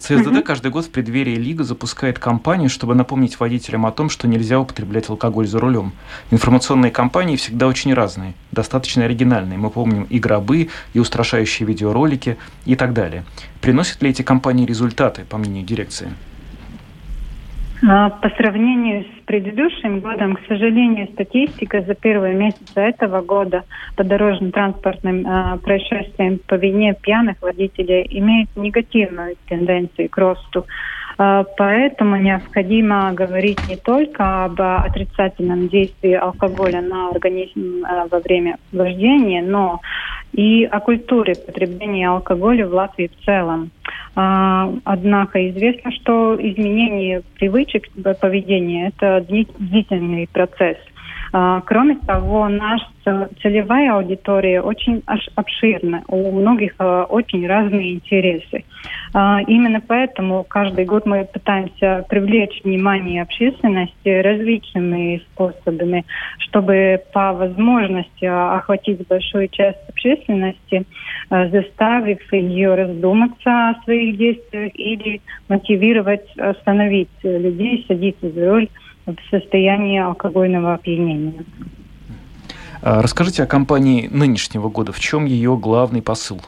[0.04, 0.44] ЦСДД угу.
[0.44, 5.08] каждый год в преддверии Лига запускает кампанию, чтобы напомнить водителям о том, что нельзя употреблять
[5.08, 5.94] алкоголь за рулем.
[6.30, 9.58] Информационные кампании всегда очень разные, достаточно оригинальные.
[9.58, 13.24] Мы помним и гробы, и устрашающие видеоролики и так далее.
[13.62, 16.12] Приносят ли эти кампании результаты, по мнению дирекции?
[17.86, 23.64] А, по сравнению с предыдущим годом, к сожалению, статистика за первые месяцы этого года
[23.98, 30.66] по дорожно-транспортным э, происшествиям по вине пьяных водителей имеет негативную тенденцию к росту.
[31.18, 38.58] Э, поэтому необходимо говорить не только об отрицательном действии алкоголя на организм э, во время
[38.72, 39.82] вождения, но
[40.34, 43.72] и о культуре потребления алкоголя в Латвии в целом.
[44.16, 50.78] А, однако известно, что изменение привычек поведения– это длительный процесс.
[51.36, 52.86] А, кроме того, наша
[53.42, 55.02] целевая аудитория очень
[55.36, 58.64] обширна, у многих а, очень разные интересы.
[59.16, 66.06] А, именно поэтому каждый год мы пытаемся привлечь внимание общественности различными способами,
[66.38, 70.86] чтобы по возможности охватить большую часть общественности,
[71.30, 78.68] заставив ее раздуматься о своих действиях или мотивировать остановить людей, садиться за руль
[79.06, 81.46] в состоянии алкогольного опьянения.
[82.82, 84.92] А, расскажите о кампании нынешнего года.
[84.92, 86.42] В чем ее главный посыл?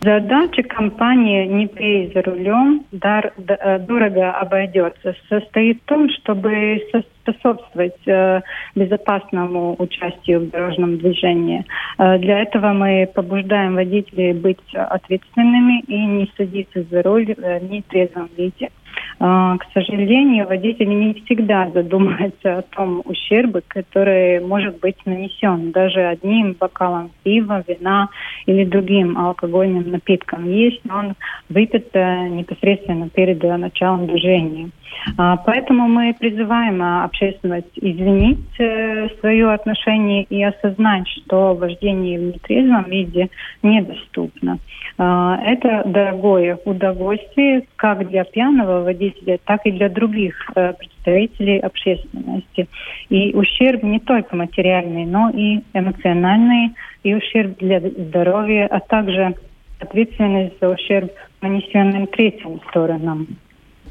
[0.00, 6.80] Задача компании «Не пей за рулем, дар, э, дорого обойдется» состоит в том, чтобы
[7.22, 8.40] способствовать э,
[8.74, 11.64] безопасному участию в дорожном движении.
[11.98, 18.28] Э, для этого мы побуждаем водителей быть ответственными и не садиться за руль в нетрезвом
[18.36, 18.68] виде.
[18.68, 18.85] А,
[19.18, 26.52] к сожалению, водители не всегда задумываются о том ущербе, который может быть нанесен даже одним
[26.52, 28.10] бокалом пива, вина
[28.44, 30.50] или другим алкогольным напитком.
[30.50, 31.14] Есть он
[31.48, 34.68] выпит э, непосредственно перед началом движения.
[35.16, 42.84] А, поэтому мы призываем общественность изменить э, свое отношение и осознать, что вождение в нетрезвом
[42.84, 43.28] виде
[43.62, 44.58] недоступно.
[44.98, 52.68] А, это дорогое удовольствие как для пьяного водителя, так и для других э, представителей общественности.
[53.08, 59.34] И ущерб не только материальный, но и эмоциональный, и ущерб для здоровья, а также
[59.80, 63.26] ответственность за ущерб, нанесенным третьим сторонам.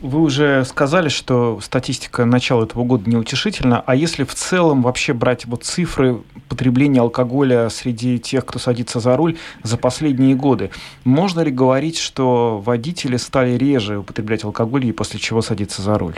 [0.02, 5.46] Вы уже сказали, что статистика начала этого года неутешительна, а если в целом вообще брать
[5.46, 10.70] вот цифры потребления алкоголя среди тех, кто садится за руль за последние годы,
[11.06, 16.16] можно ли говорить, что водители стали реже употреблять алкоголь и после чего садиться за руль?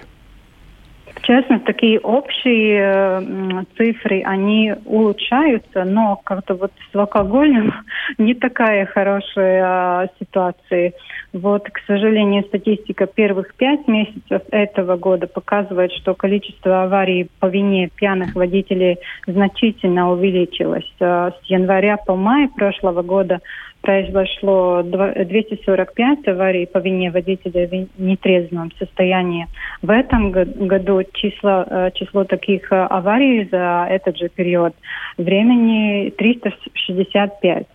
[1.28, 7.74] Честно, такие общие э, цифры, они улучшаются, но как-то вот с алкоголем
[8.18, 10.94] не такая хорошая э, ситуация.
[11.34, 17.90] Вот, к сожалению, статистика первых пять месяцев этого года показывает, что количество аварий по вине
[17.94, 20.90] пьяных водителей значительно увеличилось.
[21.02, 23.42] Э, с января по май прошлого года
[23.82, 29.48] произошло 245 аварий по вине водителя в нетрезвом состоянии.
[29.82, 34.74] В этом году число, э, число таких э, аварий за этот же период
[35.18, 37.68] времени 365.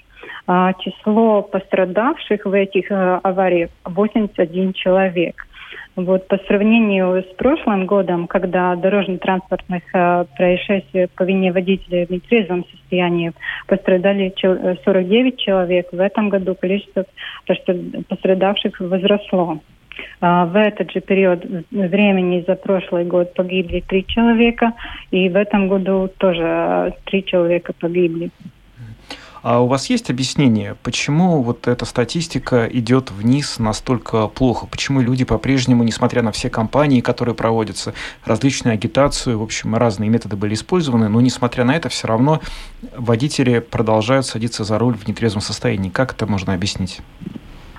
[0.46, 5.46] А число пострадавших в этих э, авариях 81 человек.
[5.94, 12.64] Вот по сравнению с прошлым годом, когда дорожно-транспортных э, происшествий по вине водителя в нетрезвом
[12.70, 13.32] состоянии
[13.66, 17.04] пострадали 49 человек, в этом году количество
[18.08, 19.60] пострадавших возросло.
[20.22, 24.72] А, в этот же период времени за прошлый год погибли три человека,
[25.10, 28.30] и в этом году тоже э, три человека погибли.
[29.42, 34.68] А у вас есть объяснение, почему вот эта статистика идет вниз настолько плохо?
[34.70, 37.92] Почему люди по-прежнему, несмотря на все кампании, которые проводятся,
[38.24, 42.40] различную агитацию, в общем, разные методы были использованы, но несмотря на это, все равно
[42.96, 45.90] водители продолжают садиться за руль в нетрезвом состоянии.
[45.90, 47.00] Как это можно объяснить?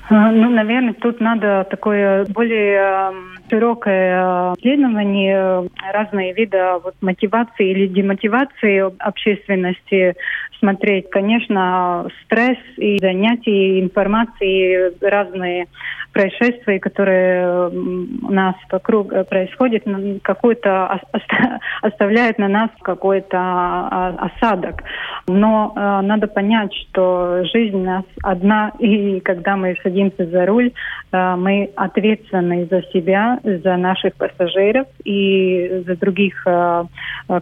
[0.09, 6.95] А, ну, наверное, тут надо такое более эм, широкое э, исследование э, разные виды вот,
[7.01, 10.15] мотивации или демотивации общественности
[10.63, 11.09] смотреть.
[11.09, 15.67] Конечно, стресс и занятия информации разные
[16.13, 19.83] происшествия, которые у нас вокруг э, происходят,
[20.21, 21.01] какой-то
[21.81, 24.83] оставляет на нас какой-то а, осадок.
[25.27, 30.71] Но э, надо понять, что жизнь у нас одна, и когда мы садимся за руль,
[31.11, 36.47] э, мы ответственны за себя, за наших пассажиров и за других,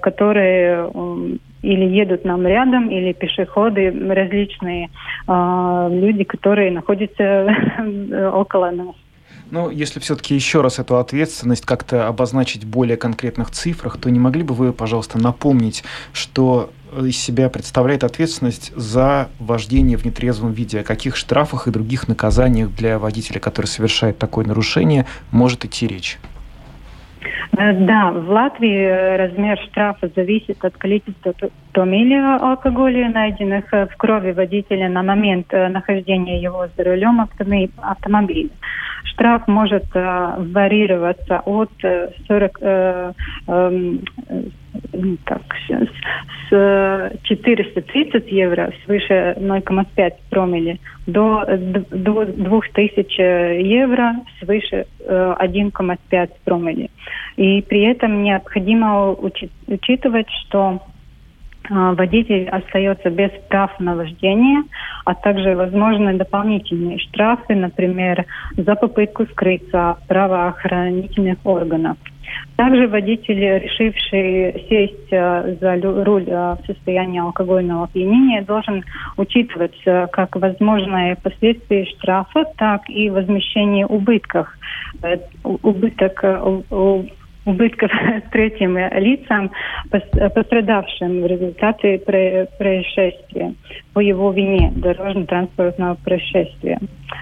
[0.02, 0.90] которые
[1.62, 4.90] или едут нам рядом, или пешеходы, различные
[5.28, 7.56] э, люди, которые находятся
[8.34, 8.96] около нас.
[9.52, 14.18] Ну, если все-таки еще раз эту ответственность как-то обозначить в более конкретных цифрах, то не
[14.18, 20.80] могли бы вы, пожалуйста, напомнить, что из себя представляет ответственность за вождение в нетрезвом виде?
[20.80, 26.18] О каких штрафах и других наказаниях для водителя, который совершает такое нарушение, может идти речь?
[27.62, 31.34] Э, да, в Латвии э, размер штрафа зависит от количества
[31.74, 37.22] промилле алкоголя, найденных э, в крови водителя на момент нахождения его за рулем
[37.78, 38.50] автомобиля.
[39.04, 41.70] Штраф может варьироваться от
[42.28, 43.14] 40, э,
[43.48, 43.94] э,
[45.26, 45.88] так, сейчас,
[46.50, 56.90] с 430 евро свыше 0,5 промилле до 2000 евро свыше 1,5 промилле.
[57.38, 59.16] И при этом необходимо
[59.68, 60.82] учитывать, что
[61.70, 64.64] а, водитель остается без прав на вождение,
[65.06, 68.26] а также возможны дополнительные штрафы, например,
[68.58, 71.98] за попытку скрыться от правоохранительных органов.
[72.56, 78.84] Также водитель, решивший сесть а, за руль а, в состоянии алкогольного опьянения, должен
[79.18, 84.48] учитывать как возможные последствия штрафа, так и возмещение убытков.
[85.04, 86.24] Э, убыток
[87.46, 87.92] убытков
[88.32, 89.52] третьим лицам,
[89.90, 93.54] пострадавшим в результате происшествия
[93.94, 96.80] по его вине дорожно-транспортного происшествия.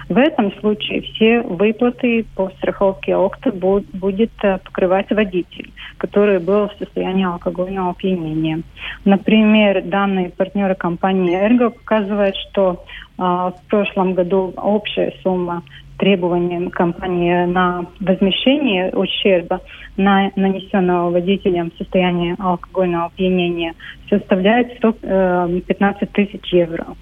[0.08, 6.74] В этом случае все выплаты по страховке ОКТА будет э, покрывать водитель, который был в
[6.78, 8.62] состоянии алкогольного опьянения.
[9.04, 12.84] Например, данные партнера компании «Эрго» показывают, что
[13.18, 15.62] э, в прошлом году общая сумма
[16.00, 19.60] требованиям компании на возмещение ущерба,
[19.96, 23.74] на нанесенного водителем в состоянии алкогольного опьянения,
[24.08, 26.96] составляет 115 э, тысяч евро.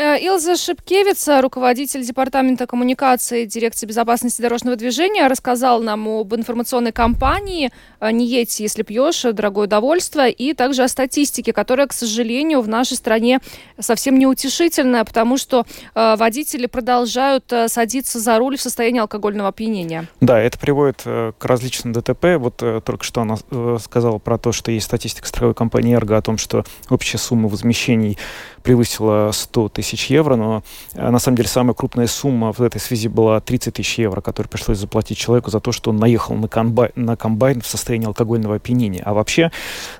[0.00, 7.70] Э, Илза Шипкевица, руководитель Департамента коммуникации Дирекции безопасности дорожного движения, рассказал нам об информационной кампании
[8.00, 12.68] э, «Не едь, если пьешь, дорогое удовольствие», и также о статистике, которая, к сожалению, в
[12.68, 13.40] нашей стране
[13.78, 20.06] совсем неутешительная, потому что э, водители продолжают садиться за руль в состоянии алкогольного опьянения.
[20.22, 22.38] Да, это приводит к различным ДТП.
[22.38, 23.36] Вот только что она
[23.78, 28.16] сказала про то, что есть статистика страховой компании «Эрго» о том, что общая сумма возмещений
[28.62, 30.62] превысила 100 тысяч евро, но
[30.94, 34.48] э, на самом деле самая крупная сумма в этой связи была 30 тысяч евро, которые
[34.48, 38.56] пришлось заплатить человеку за то, что он наехал на, комбай, на комбайн в состоянии алкогольного
[38.56, 39.02] опьянения.
[39.04, 39.50] А вообще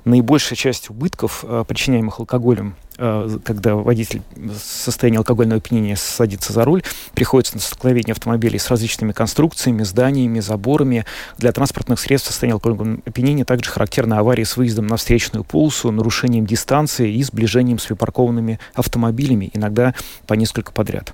[0.05, 6.83] наибольшая часть убытков, э, причиняемых алкоголем, когда водитель в состоянии алкогольного опьянения садится за руль,
[7.13, 11.05] приходится на столкновение автомобилей с различными конструкциями, зданиями, заборами.
[11.37, 15.91] Для транспортных средств в состоянии алкогольного опьянения также характерны аварии с выездом на встречную полосу,
[15.91, 19.95] нарушением дистанции и сближением с припаркованными автомобилями, иногда
[20.27, 21.13] по несколько подряд.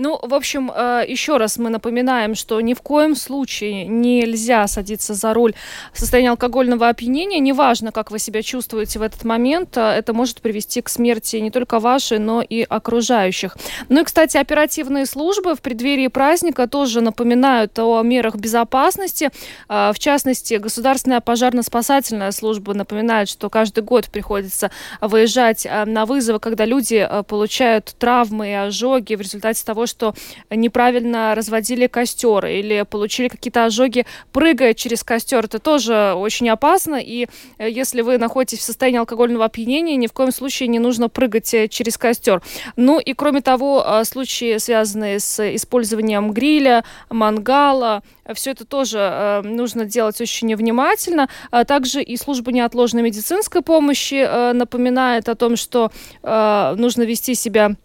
[0.00, 5.12] Ну, в общем, э, еще раз мы напоминаем, что ни в коем случае нельзя садиться
[5.14, 5.54] за руль
[5.92, 7.40] в состоянии алкогольного опьянения.
[7.40, 11.50] Неважно, как вы себя чувствуете в этот момент, э, это может привести к смерти не
[11.50, 13.56] только вашей, но и окружающих.
[13.88, 19.30] Ну и, кстати, оперативные службы в преддверии праздника тоже напоминают о мерах безопасности.
[19.68, 24.70] Э, в частности, Государственная пожарно-спасательная служба напоминает, что каждый год приходится
[25.00, 30.14] выезжать на вызовы, когда люди получают травмы и ожоги в результате того, что
[30.50, 35.44] неправильно разводили костер или получили какие-то ожоги, прыгая через костер.
[35.44, 36.96] Это тоже очень опасно.
[36.96, 37.26] И
[37.58, 41.52] э, если вы находитесь в состоянии алкогольного опьянения, ни в коем случае не нужно прыгать
[41.54, 42.42] э, через костер.
[42.76, 48.02] Ну и кроме того, э, случаи, связанные с использованием гриля, мангала,
[48.34, 51.28] все это тоже нужно делать очень внимательно.
[51.50, 55.90] А также и служба неотложной медицинской помощи напоминает о том, что
[56.22, 57.76] нужно вести себя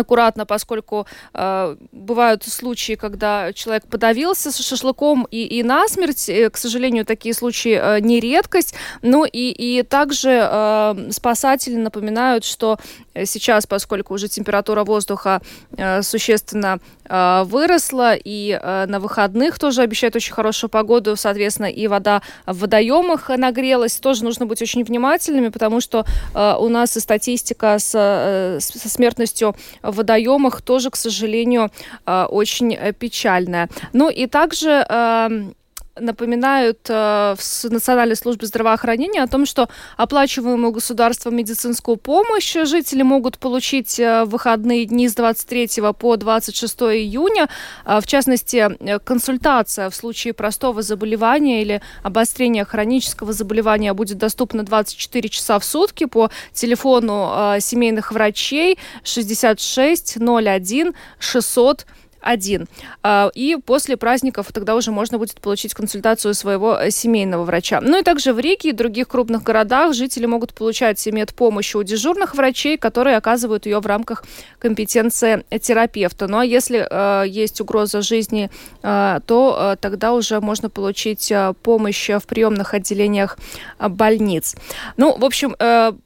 [0.00, 6.28] аккуратно, поскольку э, бывают случаи, когда человек подавился шашлыком и, и насмерть.
[6.28, 8.74] И, к сожалению, такие случаи э, не редкость.
[9.02, 12.78] Ну и, и также э, спасатели напоминают, что
[13.24, 15.40] сейчас, поскольку уже температура воздуха
[15.76, 21.86] э, существенно э, выросла, и э, на выходных тоже обещают очень хорошую погоду, соответственно, и
[21.86, 26.04] вода в водоемах нагрелась, тоже нужно быть очень внимательными, потому что
[26.34, 31.70] э, у нас и статистика с, э, со смертностью в водоемах тоже, к сожалению,
[32.06, 33.68] э, очень э, печальная.
[33.92, 35.54] Ну и также эм,
[35.98, 43.38] напоминают э, в Национальной службе здравоохранения о том, что оплачиваемую государством медицинскую помощь жители могут
[43.38, 45.68] получить э, в выходные дни с 23
[45.98, 47.48] по 26 июня.
[47.84, 54.62] Э, в частности, э, консультация в случае простого заболевания или обострения хронического заболевания будет доступна
[54.62, 61.86] 24 часа в сутки по телефону э, семейных врачей 66 01 600
[62.26, 62.66] один.
[63.02, 67.80] А, и после праздников тогда уже можно будет получить консультацию своего э, семейного врача.
[67.80, 72.34] Ну и также в Риге и других крупных городах жители могут получать медпомощь у дежурных
[72.34, 74.24] врачей, которые оказывают ее в рамках
[74.58, 76.26] компетенции терапевта.
[76.26, 78.50] Ну а если э, есть угроза жизни,
[78.82, 83.38] э, то тогда уже можно получить помощь в приемных отделениях
[83.78, 84.56] больниц.
[84.96, 85.54] Ну, в общем,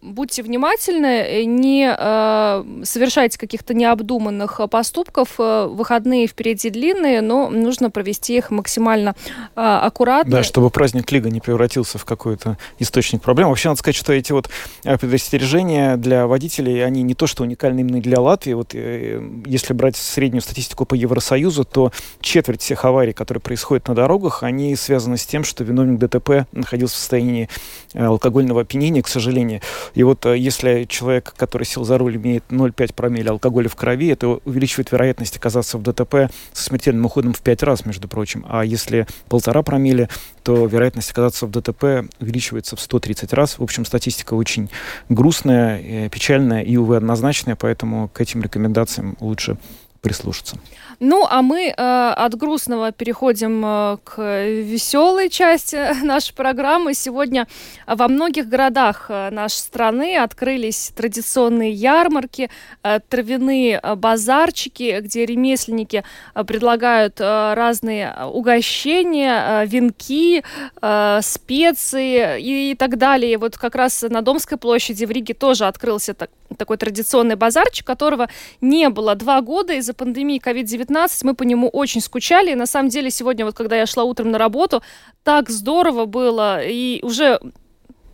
[0.02, 5.38] будьте внимательны, не совершайте каких-то необдуманных поступков.
[5.38, 9.14] Выходные выходные впереди длинные, но нужно провести их максимально
[9.54, 10.30] э, аккуратно.
[10.30, 13.48] Да, чтобы праздник Лига не превратился в какой-то источник проблем.
[13.48, 14.50] Вообще, надо сказать, что эти вот
[14.84, 18.54] а, предостережения для водителей, они не то, что уникальны именно для Латвии.
[18.54, 23.94] Вот э, если брать среднюю статистику по Евросоюзу, то четверть всех аварий, которые происходят на
[23.94, 27.48] дорогах, они связаны с тем, что виновник ДТП находился в состоянии
[27.94, 29.60] э, алкогольного опьянения, к сожалению.
[29.94, 34.08] И вот э, если человек, который сел за руль, имеет 0,5 промилле алкоголя в крови,
[34.08, 38.44] это увеличивает вероятность оказаться в ДТП ДТП со смертельным уходом в пять раз, между прочим.
[38.48, 40.08] А если полтора промилле,
[40.42, 43.58] то вероятность оказаться в ДТП увеличивается в 130 раз.
[43.58, 44.70] В общем, статистика очень
[45.08, 49.56] грустная, э, печальная и, увы, однозначная, поэтому к этим рекомендациям лучше
[50.00, 50.56] прислушаться.
[51.02, 56.92] Ну, а мы э, от грустного переходим э, к веселой части нашей программы.
[56.92, 57.46] Сегодня
[57.86, 62.50] во многих городах э, нашей страны открылись традиционные ярмарки,
[62.82, 70.42] э, травяные э, базарчики, где ремесленники э, предлагают э, разные угощения, э, венки,
[70.82, 73.38] э, специи и, и так далее.
[73.38, 78.28] Вот как раз на Домской площади в Риге тоже открылся так, такой традиционный базарчик, которого
[78.60, 81.08] не было два года из-за пандемии COVID-19.
[81.22, 82.52] Мы по нему очень скучали.
[82.52, 84.82] И на самом деле сегодня, вот когда я шла утром на работу,
[85.24, 86.60] так здорово было.
[86.62, 87.40] И уже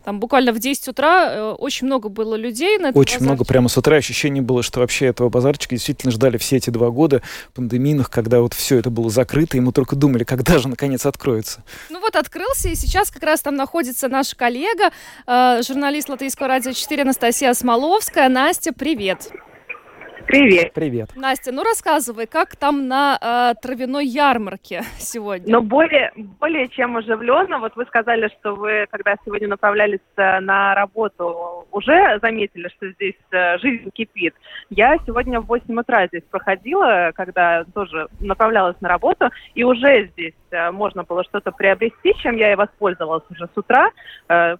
[0.03, 3.77] там буквально в 10 утра э, очень много было людей на Очень много, прямо с
[3.77, 7.21] утра ощущение было, что вообще этого базарчика действительно ждали все эти два года
[7.53, 11.61] пандемийных, когда вот все это было закрыто, и мы только думали, когда же наконец откроется.
[11.89, 14.91] Ну вот открылся, и сейчас как раз там находится наша коллега,
[15.27, 18.29] э, журналист Латвийского радио 4 Анастасия Смоловская.
[18.29, 19.27] Настя, привет!
[19.27, 19.46] Привет.
[20.27, 20.73] Привет.
[21.15, 25.53] Настя, ну рассказывай, как там на э, травяной ярмарке сегодня?
[25.53, 27.59] Ну, более, более чем оживленно.
[27.59, 33.15] Вот вы сказали, что вы, когда сегодня направлялись э, на работу, уже заметили, что здесь
[33.31, 34.35] э, жизнь кипит.
[34.69, 40.33] Я сегодня в 8 утра здесь проходила, когда тоже направлялась на работу, и уже здесь
[40.71, 43.91] можно было что-то приобрести, чем я и воспользовалась уже с утра.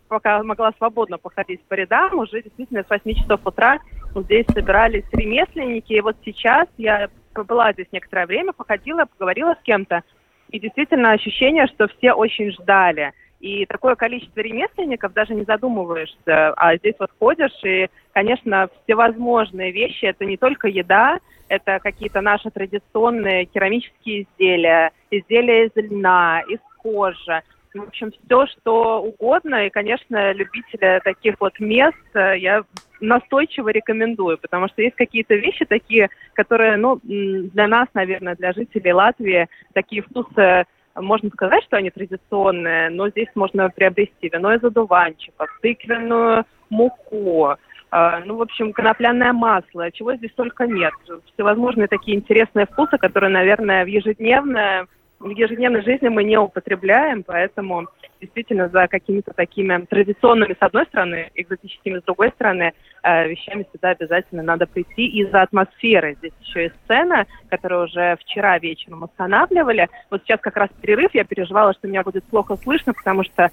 [0.07, 3.79] Пока могла свободно походить по рядам, уже действительно с 8 часов утра
[4.15, 5.93] здесь собирались ремесленники.
[5.93, 10.03] И вот сейчас я была здесь некоторое время, походила, поговорила с кем-то.
[10.49, 13.13] И действительно ощущение, что все очень ждали.
[13.39, 20.05] И такое количество ремесленников, даже не задумываешься, а здесь вот ходишь, и, конечно, всевозможные вещи,
[20.05, 27.43] это не только еда, это какие-то наши традиционные керамические изделия, изделия из льна, из кожи,
[27.73, 29.67] в общем, все, что угодно.
[29.67, 32.63] И, конечно, любителя таких вот мест э, я
[32.99, 38.91] настойчиво рекомендую, потому что есть какие-то вещи такие, которые, ну, для нас, наверное, для жителей
[38.91, 40.65] Латвии, такие вкусы
[41.01, 47.55] можно сказать, что они традиционные, но здесь можно приобрести вино из одуванчиков, тыквенную муку,
[47.91, 50.93] э, ну, в общем, конопляное масло, чего здесь только нет.
[51.33, 54.87] Всевозможные такие интересные вкусы, которые, наверное, в ежедневное
[55.19, 57.87] в ежедневной жизни мы не употребляем, поэтому
[58.21, 63.89] действительно за какими-то такими традиционными, с одной стороны, экзотическими, с другой стороны, э, вещами сюда
[63.89, 66.15] обязательно надо прийти из-за атмосферы.
[66.15, 69.89] Здесь еще и сцена, которую уже вчера вечером устанавливали.
[70.09, 73.49] Вот сейчас как раз перерыв, я переживала, что меня будет плохо слышно, потому что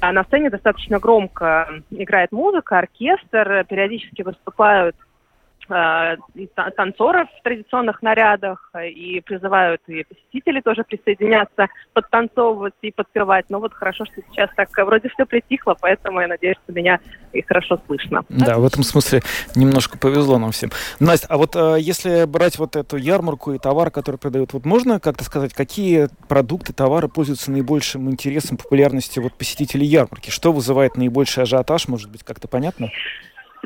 [0.00, 4.96] э, на сцене достаточно громко играет музыка, оркестр, периодически выступают
[5.66, 13.46] танцоров в традиционных нарядах и призывают и посетителей тоже присоединяться, подтанцовывать и подпевать.
[13.48, 17.00] Но вот хорошо, что сейчас так вроде все притихло, поэтому я надеюсь, что меня
[17.32, 18.24] и хорошо слышно.
[18.28, 19.22] Да, в этом смысле
[19.54, 20.70] немножко повезло нам всем.
[21.00, 25.00] Настя, а вот э, если брать вот эту ярмарку и товар, который продают, вот можно
[25.00, 30.30] как-то сказать, какие продукты, товары пользуются наибольшим интересом, популярностью вот посетителей ярмарки?
[30.30, 32.90] Что вызывает наибольший ажиотаж, может быть, как-то понятно?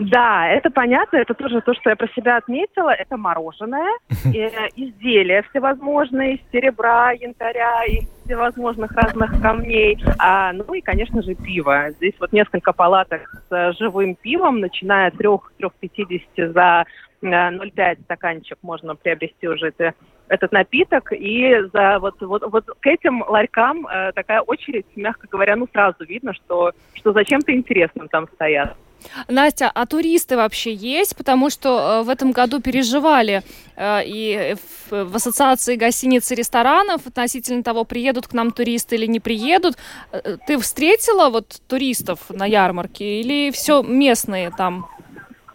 [0.00, 2.90] Да, это понятно, это тоже то, что я про себя отметила.
[2.90, 9.98] Это мороженое, э, изделия всевозможные из серебра, янтаря, из всевозможных разных камней.
[10.18, 11.90] А, ну и, конечно же, пиво.
[11.92, 16.84] Здесь вот несколько палаток с живым пивом, начиная от 3-3,50 за
[17.22, 19.94] 0,5 э, стаканчик можно приобрести уже это,
[20.28, 21.12] этот напиток.
[21.12, 26.04] И за вот, вот, вот к этим ларькам э, такая очередь, мягко говоря, ну сразу
[26.04, 28.76] видно, что, что зачем-то интересным там стоят.
[29.28, 31.16] Настя, а туристы вообще есть?
[31.16, 33.42] Потому что э, в этом году переживали
[33.76, 34.54] э, и
[34.90, 39.76] в, ассоциации гостиниц и ресторанов относительно того, приедут к нам туристы или не приедут.
[40.12, 44.86] Э, ты встретила вот туристов на ярмарке или все местные там?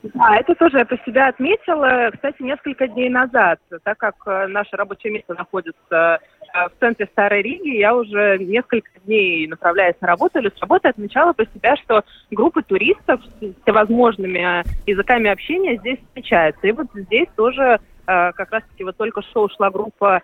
[0.04, 4.16] Да, это тоже я про себя отметила, кстати, несколько дней назад, так как
[4.50, 6.20] наше рабочее место находится
[6.54, 11.34] в центре Старой Риги, я уже несколько дней направляясь на работу или с работы отмечала
[11.34, 16.68] про себя, что группы туристов с всевозможными э, языками общения здесь встречаются.
[16.68, 20.22] И вот здесь тоже э, как раз-таки вот только что ушла группа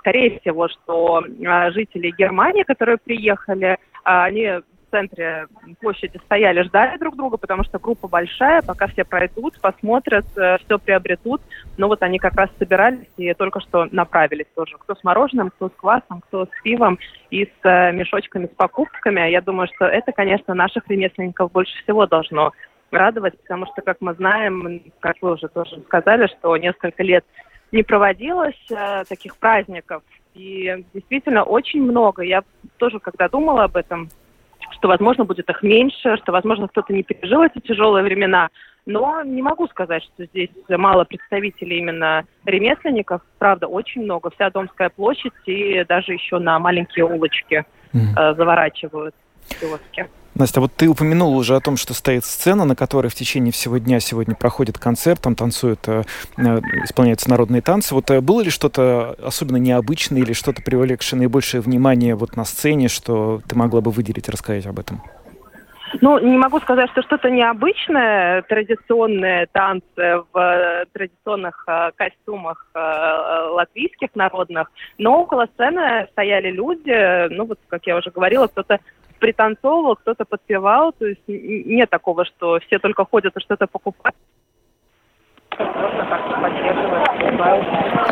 [0.00, 4.60] скорее всего, что э, жители Германии, которые приехали, они
[4.90, 5.46] центре
[5.80, 10.78] площади стояли, ждали друг друга, потому что группа большая, пока все пройдут, посмотрят, э, все
[10.78, 11.40] приобретут.
[11.76, 14.76] Но вот они как раз собирались и только что направились тоже.
[14.78, 16.98] Кто с мороженым, кто с квасом, кто с пивом
[17.30, 19.30] и с э, мешочками с покупками.
[19.30, 22.52] Я думаю, что это, конечно, наших ремесленников больше всего должно
[22.90, 27.24] радовать, потому что, как мы знаем, как вы уже тоже сказали, что несколько лет
[27.72, 30.02] не проводилось э, таких праздников.
[30.34, 32.22] И действительно очень много.
[32.22, 32.42] Я
[32.78, 34.08] тоже, когда думала об этом,
[34.80, 38.48] что, возможно, будет их меньше, что, возможно, кто-то не пережил эти тяжелые времена.
[38.86, 43.20] Но не могу сказать, что здесь мало представителей именно ремесленников.
[43.38, 44.30] Правда, очень много.
[44.30, 49.14] Вся Домская площадь и даже еще на маленькие улочки э, заворачивают
[49.60, 50.08] киоски.
[50.34, 53.78] Настя, вот ты упомянула уже о том, что стоит сцена, на которой в течение всего
[53.78, 56.04] дня сегодня проходит концерт, там танцуют, э,
[56.36, 56.42] э,
[56.84, 57.94] исполняются народные танцы.
[57.94, 62.88] Вот э, было ли что-то особенно необычное или что-то привлекшее наибольшее внимание вот на сцене,
[62.88, 65.02] что ты могла бы выделить, рассказать об этом?
[66.00, 72.78] Ну, не могу сказать, что что-то необычное, традиционные танцы в традиционных э, костюмах э,
[73.50, 78.78] латвийских народных, но около сцены стояли люди, ну вот, как я уже говорила, кто-то
[79.20, 84.16] пританцовывал, кто-то подпевал, то есть нет такого, что все только ходят и что-то покупают.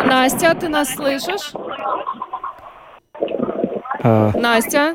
[0.06, 1.52] Настя, ты нас слышишь?
[4.02, 4.30] А...
[4.34, 4.94] Настя?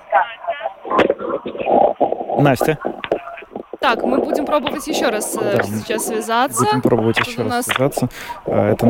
[2.40, 2.78] Настя?
[3.80, 5.64] Так, мы будем пробовать еще раз э, Да.
[5.64, 6.64] сейчас связаться.
[6.64, 8.08] Будем пробовать еще раз нас связаться.
[8.46, 8.86] А, Это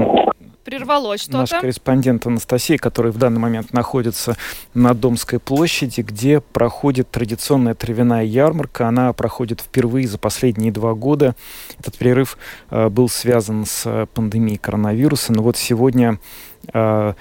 [0.63, 1.61] прервалось наш что-то.
[1.61, 4.35] корреспондент Анастасия, который в данный момент находится
[4.73, 8.87] на Домской площади, где проходит традиционная травяная ярмарка.
[8.87, 11.35] Она проходит впервые за последние два года.
[11.79, 12.37] Этот перерыв
[12.69, 15.33] э, был связан с э, пандемией коронавируса.
[15.33, 16.19] Но вот сегодня
[16.73, 17.13] э,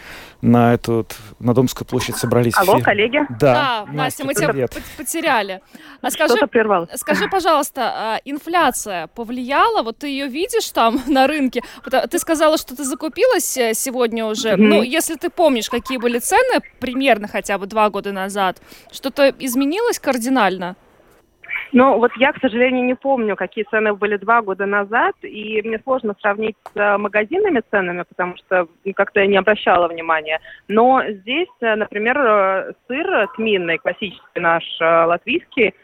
[0.42, 1.06] на эту
[1.38, 2.84] на Домскую площадь собрались Алло, все.
[2.84, 3.20] коллеги?
[3.38, 4.70] Да, Настя, мы тебя привет.
[4.74, 5.60] пот- потеряли.
[6.00, 6.90] А скажи, Что-то прервалось.
[6.96, 9.82] скажи, пожалуйста, а инфляция повлияла?
[9.82, 11.62] Вот ты ее видишь там на рынке?
[12.10, 14.56] Ты сказала, что ты закупилась э, сегодня уже.
[14.56, 14.68] Мгм.
[14.68, 19.98] Ну, если ты помнишь, какие были цены примерно хотя бы два года назад, что-то изменилось
[19.98, 20.76] кардинально?
[21.72, 25.80] Ну, вот я, к сожалению, не помню, какие цены были два года назад, и мне
[25.82, 30.40] сложно сравнить с э, магазинными ценами, потому что как-то я не обращала внимания.
[30.68, 35.74] Но здесь, э, например, э, сыр тминный, классический наш латвийский,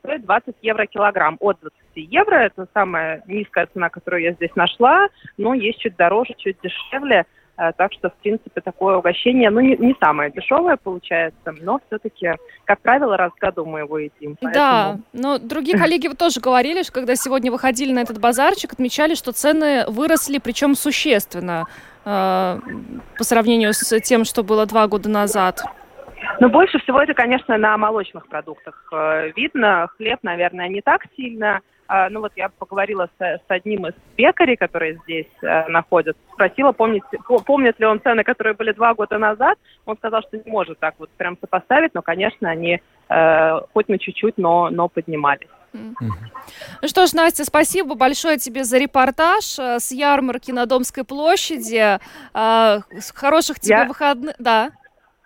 [0.00, 1.38] стоит 20 евро килограмм.
[1.40, 5.08] От 20 евро это самая низкая цена, которую я здесь нашла,
[5.38, 7.24] но есть чуть дороже, чуть дешевле.
[7.58, 12.32] Э, Так что, в принципе, такое угощение, ну, не, не самое дешевое получается, но все-таки,
[12.64, 14.36] как правило, раз в году мы его едим.
[14.42, 19.14] Да, поэтому- но другие коллеги тоже говорили, что когда сегодня выходили на этот базарчик, отмечали,
[19.14, 21.64] что цены выросли, причем существенно
[22.04, 22.58] э,
[23.18, 25.62] по сравнению с тем, что было два года назад.
[26.40, 29.88] Но больше всего это, конечно, на молочных продуктах э, видно.
[29.96, 31.60] Хлеб, наверное, не так сильно.
[31.88, 36.72] А, ну вот я поговорила с, с одним из пекарей, которые здесь э, находятся, спросила,
[36.72, 39.58] помнит, по- помнит ли он цены, которые были два года назад.
[39.84, 43.98] Он сказал, что не может так вот прям сопоставить, но, конечно, они э, хоть на
[43.98, 45.48] чуть-чуть, но, но поднимались.
[45.72, 51.98] Ну что ж, Настя, спасибо большое тебе за репортаж э, с ярмарки на Домской площади.
[52.34, 54.34] С хороших тебе Я- выходных.
[54.38, 54.70] Да.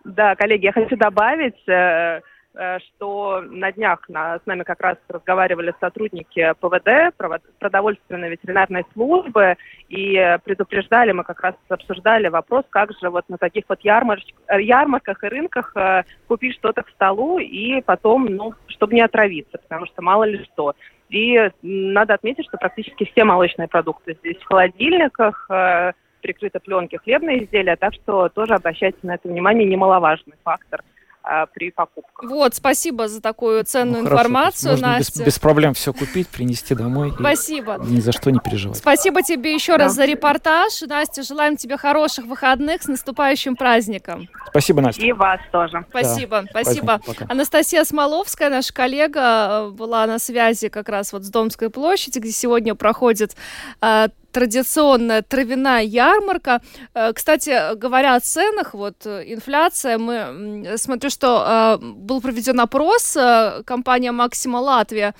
[0.04, 2.20] Да, коллеги, я хочу добавить, э,
[2.52, 7.14] что на днях на- с нами как раз разговаривали сотрудники ПВД,
[7.58, 9.56] продовольственной ветеринарной службы,
[9.88, 14.34] и э, предупреждали, мы как раз обсуждали вопрос, как же вот на таких вот ярмарч-
[14.48, 19.58] э, ярмарках и рынках э, купить что-то к столу и потом, ну, чтобы не отравиться,
[19.58, 20.74] потому что мало ли что.
[21.08, 27.44] И надо отметить, что практически все молочные продукты здесь в холодильниках, э, прикрыты пленки хлебные
[27.44, 30.82] изделия, так что тоже обращайте на это внимание, немаловажный фактор
[31.22, 32.30] а, при покупках.
[32.30, 35.24] Вот, спасибо за такую ценную Ну, хорошо, то есть информацию, можно без, Настя.
[35.24, 37.10] без проблем все купить, принести домой.
[37.10, 37.78] и Спасибо.
[37.80, 38.78] Ни за что не переживать.
[38.78, 40.80] Спасибо тебе еще раз за репортаж.
[40.82, 44.28] Настя, желаем тебе хороших выходных с наступающим праздником.
[44.48, 45.02] Спасибо, Настя.
[45.02, 45.84] И вас тоже.
[45.90, 46.86] Спасибо, спасибо.
[46.86, 47.32] праздников, пока.
[47.32, 52.74] Анастасия Смоловская, наша коллега, была на связи как раз вот с Домской площади, где сегодня
[52.74, 53.36] проходит
[53.82, 56.60] э, традиционная травяная ярмарка.
[56.94, 63.16] Э, Кстати, говоря о ценах, вот э, инфляция, мы смотрю, что э, был проведен опрос
[63.64, 65.14] компания Максима Латвия,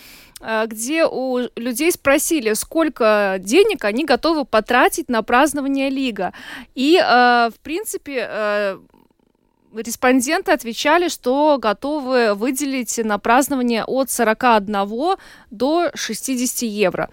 [0.67, 6.33] где у людей спросили, сколько денег они готовы потратить на празднование Лига.
[6.75, 8.79] И, в принципе,
[9.75, 15.17] респонденты отвечали, что готовы выделить на празднование от 41
[15.51, 17.11] до 60 евро.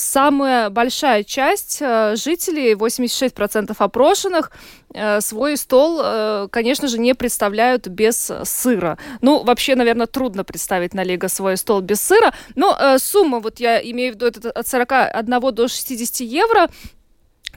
[0.00, 4.50] Самая большая часть э, жителей, 86% опрошенных,
[4.94, 8.98] э, свой стол, э, конечно же, не представляют без сыра.
[9.20, 12.32] Ну, вообще, наверное, трудно представить на Лего свой стол без сыра.
[12.54, 16.70] Но сумма, вот я имею в виду, это от 41 до 60 евро,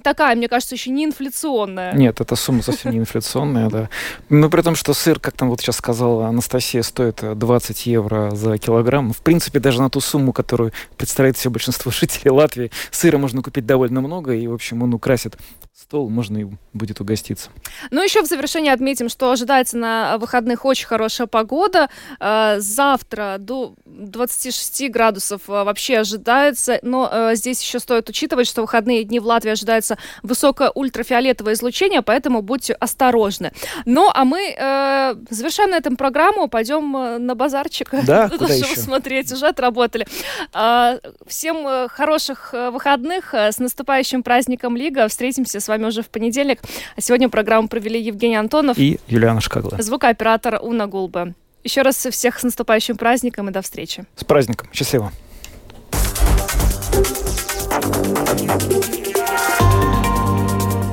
[0.04, 1.94] такая, мне кажется, еще не инфляционная.
[1.94, 3.90] Нет, эта сумма совсем не инфляционная, да.
[4.30, 8.32] Но при том, что сыр, как там вот сейчас сказала Анастасия, стоит э, 20 евро
[8.32, 9.14] за килограмм.
[9.14, 13.66] В принципе, даже на ту сумму, которую представляет все большинство жителей Латвии, сыра можно купить
[13.66, 15.38] довольно много, и, в общем, он украсит
[15.76, 17.50] стол, можно и будет угоститься.
[17.90, 21.90] Ну, еще в завершение отметим, что ожидается на выходных очень хорошая погода.
[22.20, 28.62] Э, Завтра до 26 градусов э, вообще ожидается, но э, здесь еще стоит учитывать, что
[28.62, 33.52] выходные дни в Латвии ожидается высокое ультрафиолетовое излучение, поэтому будьте осторожны.
[33.86, 37.90] Ну, а мы э, завершаем на этом программу, пойдем э, на базарчик.
[38.06, 38.76] Да, Чтобы куда еще?
[38.80, 40.08] смотреть, уже отработали.
[40.54, 40.98] А,
[41.28, 45.08] Всем э, хороших э, выходных, э, с наступающим праздником Лига.
[45.08, 46.60] Встретимся с вами уже в понедельник.
[46.96, 49.82] А сегодня программу провели Евгений Антонов, И Юлиана Шкагла.
[49.82, 51.34] звукооператор Уна Гулбе.
[51.64, 54.06] Еще раз всех с наступающим праздником и до встречи.
[54.16, 54.68] С праздником.
[54.74, 55.12] Счастливо.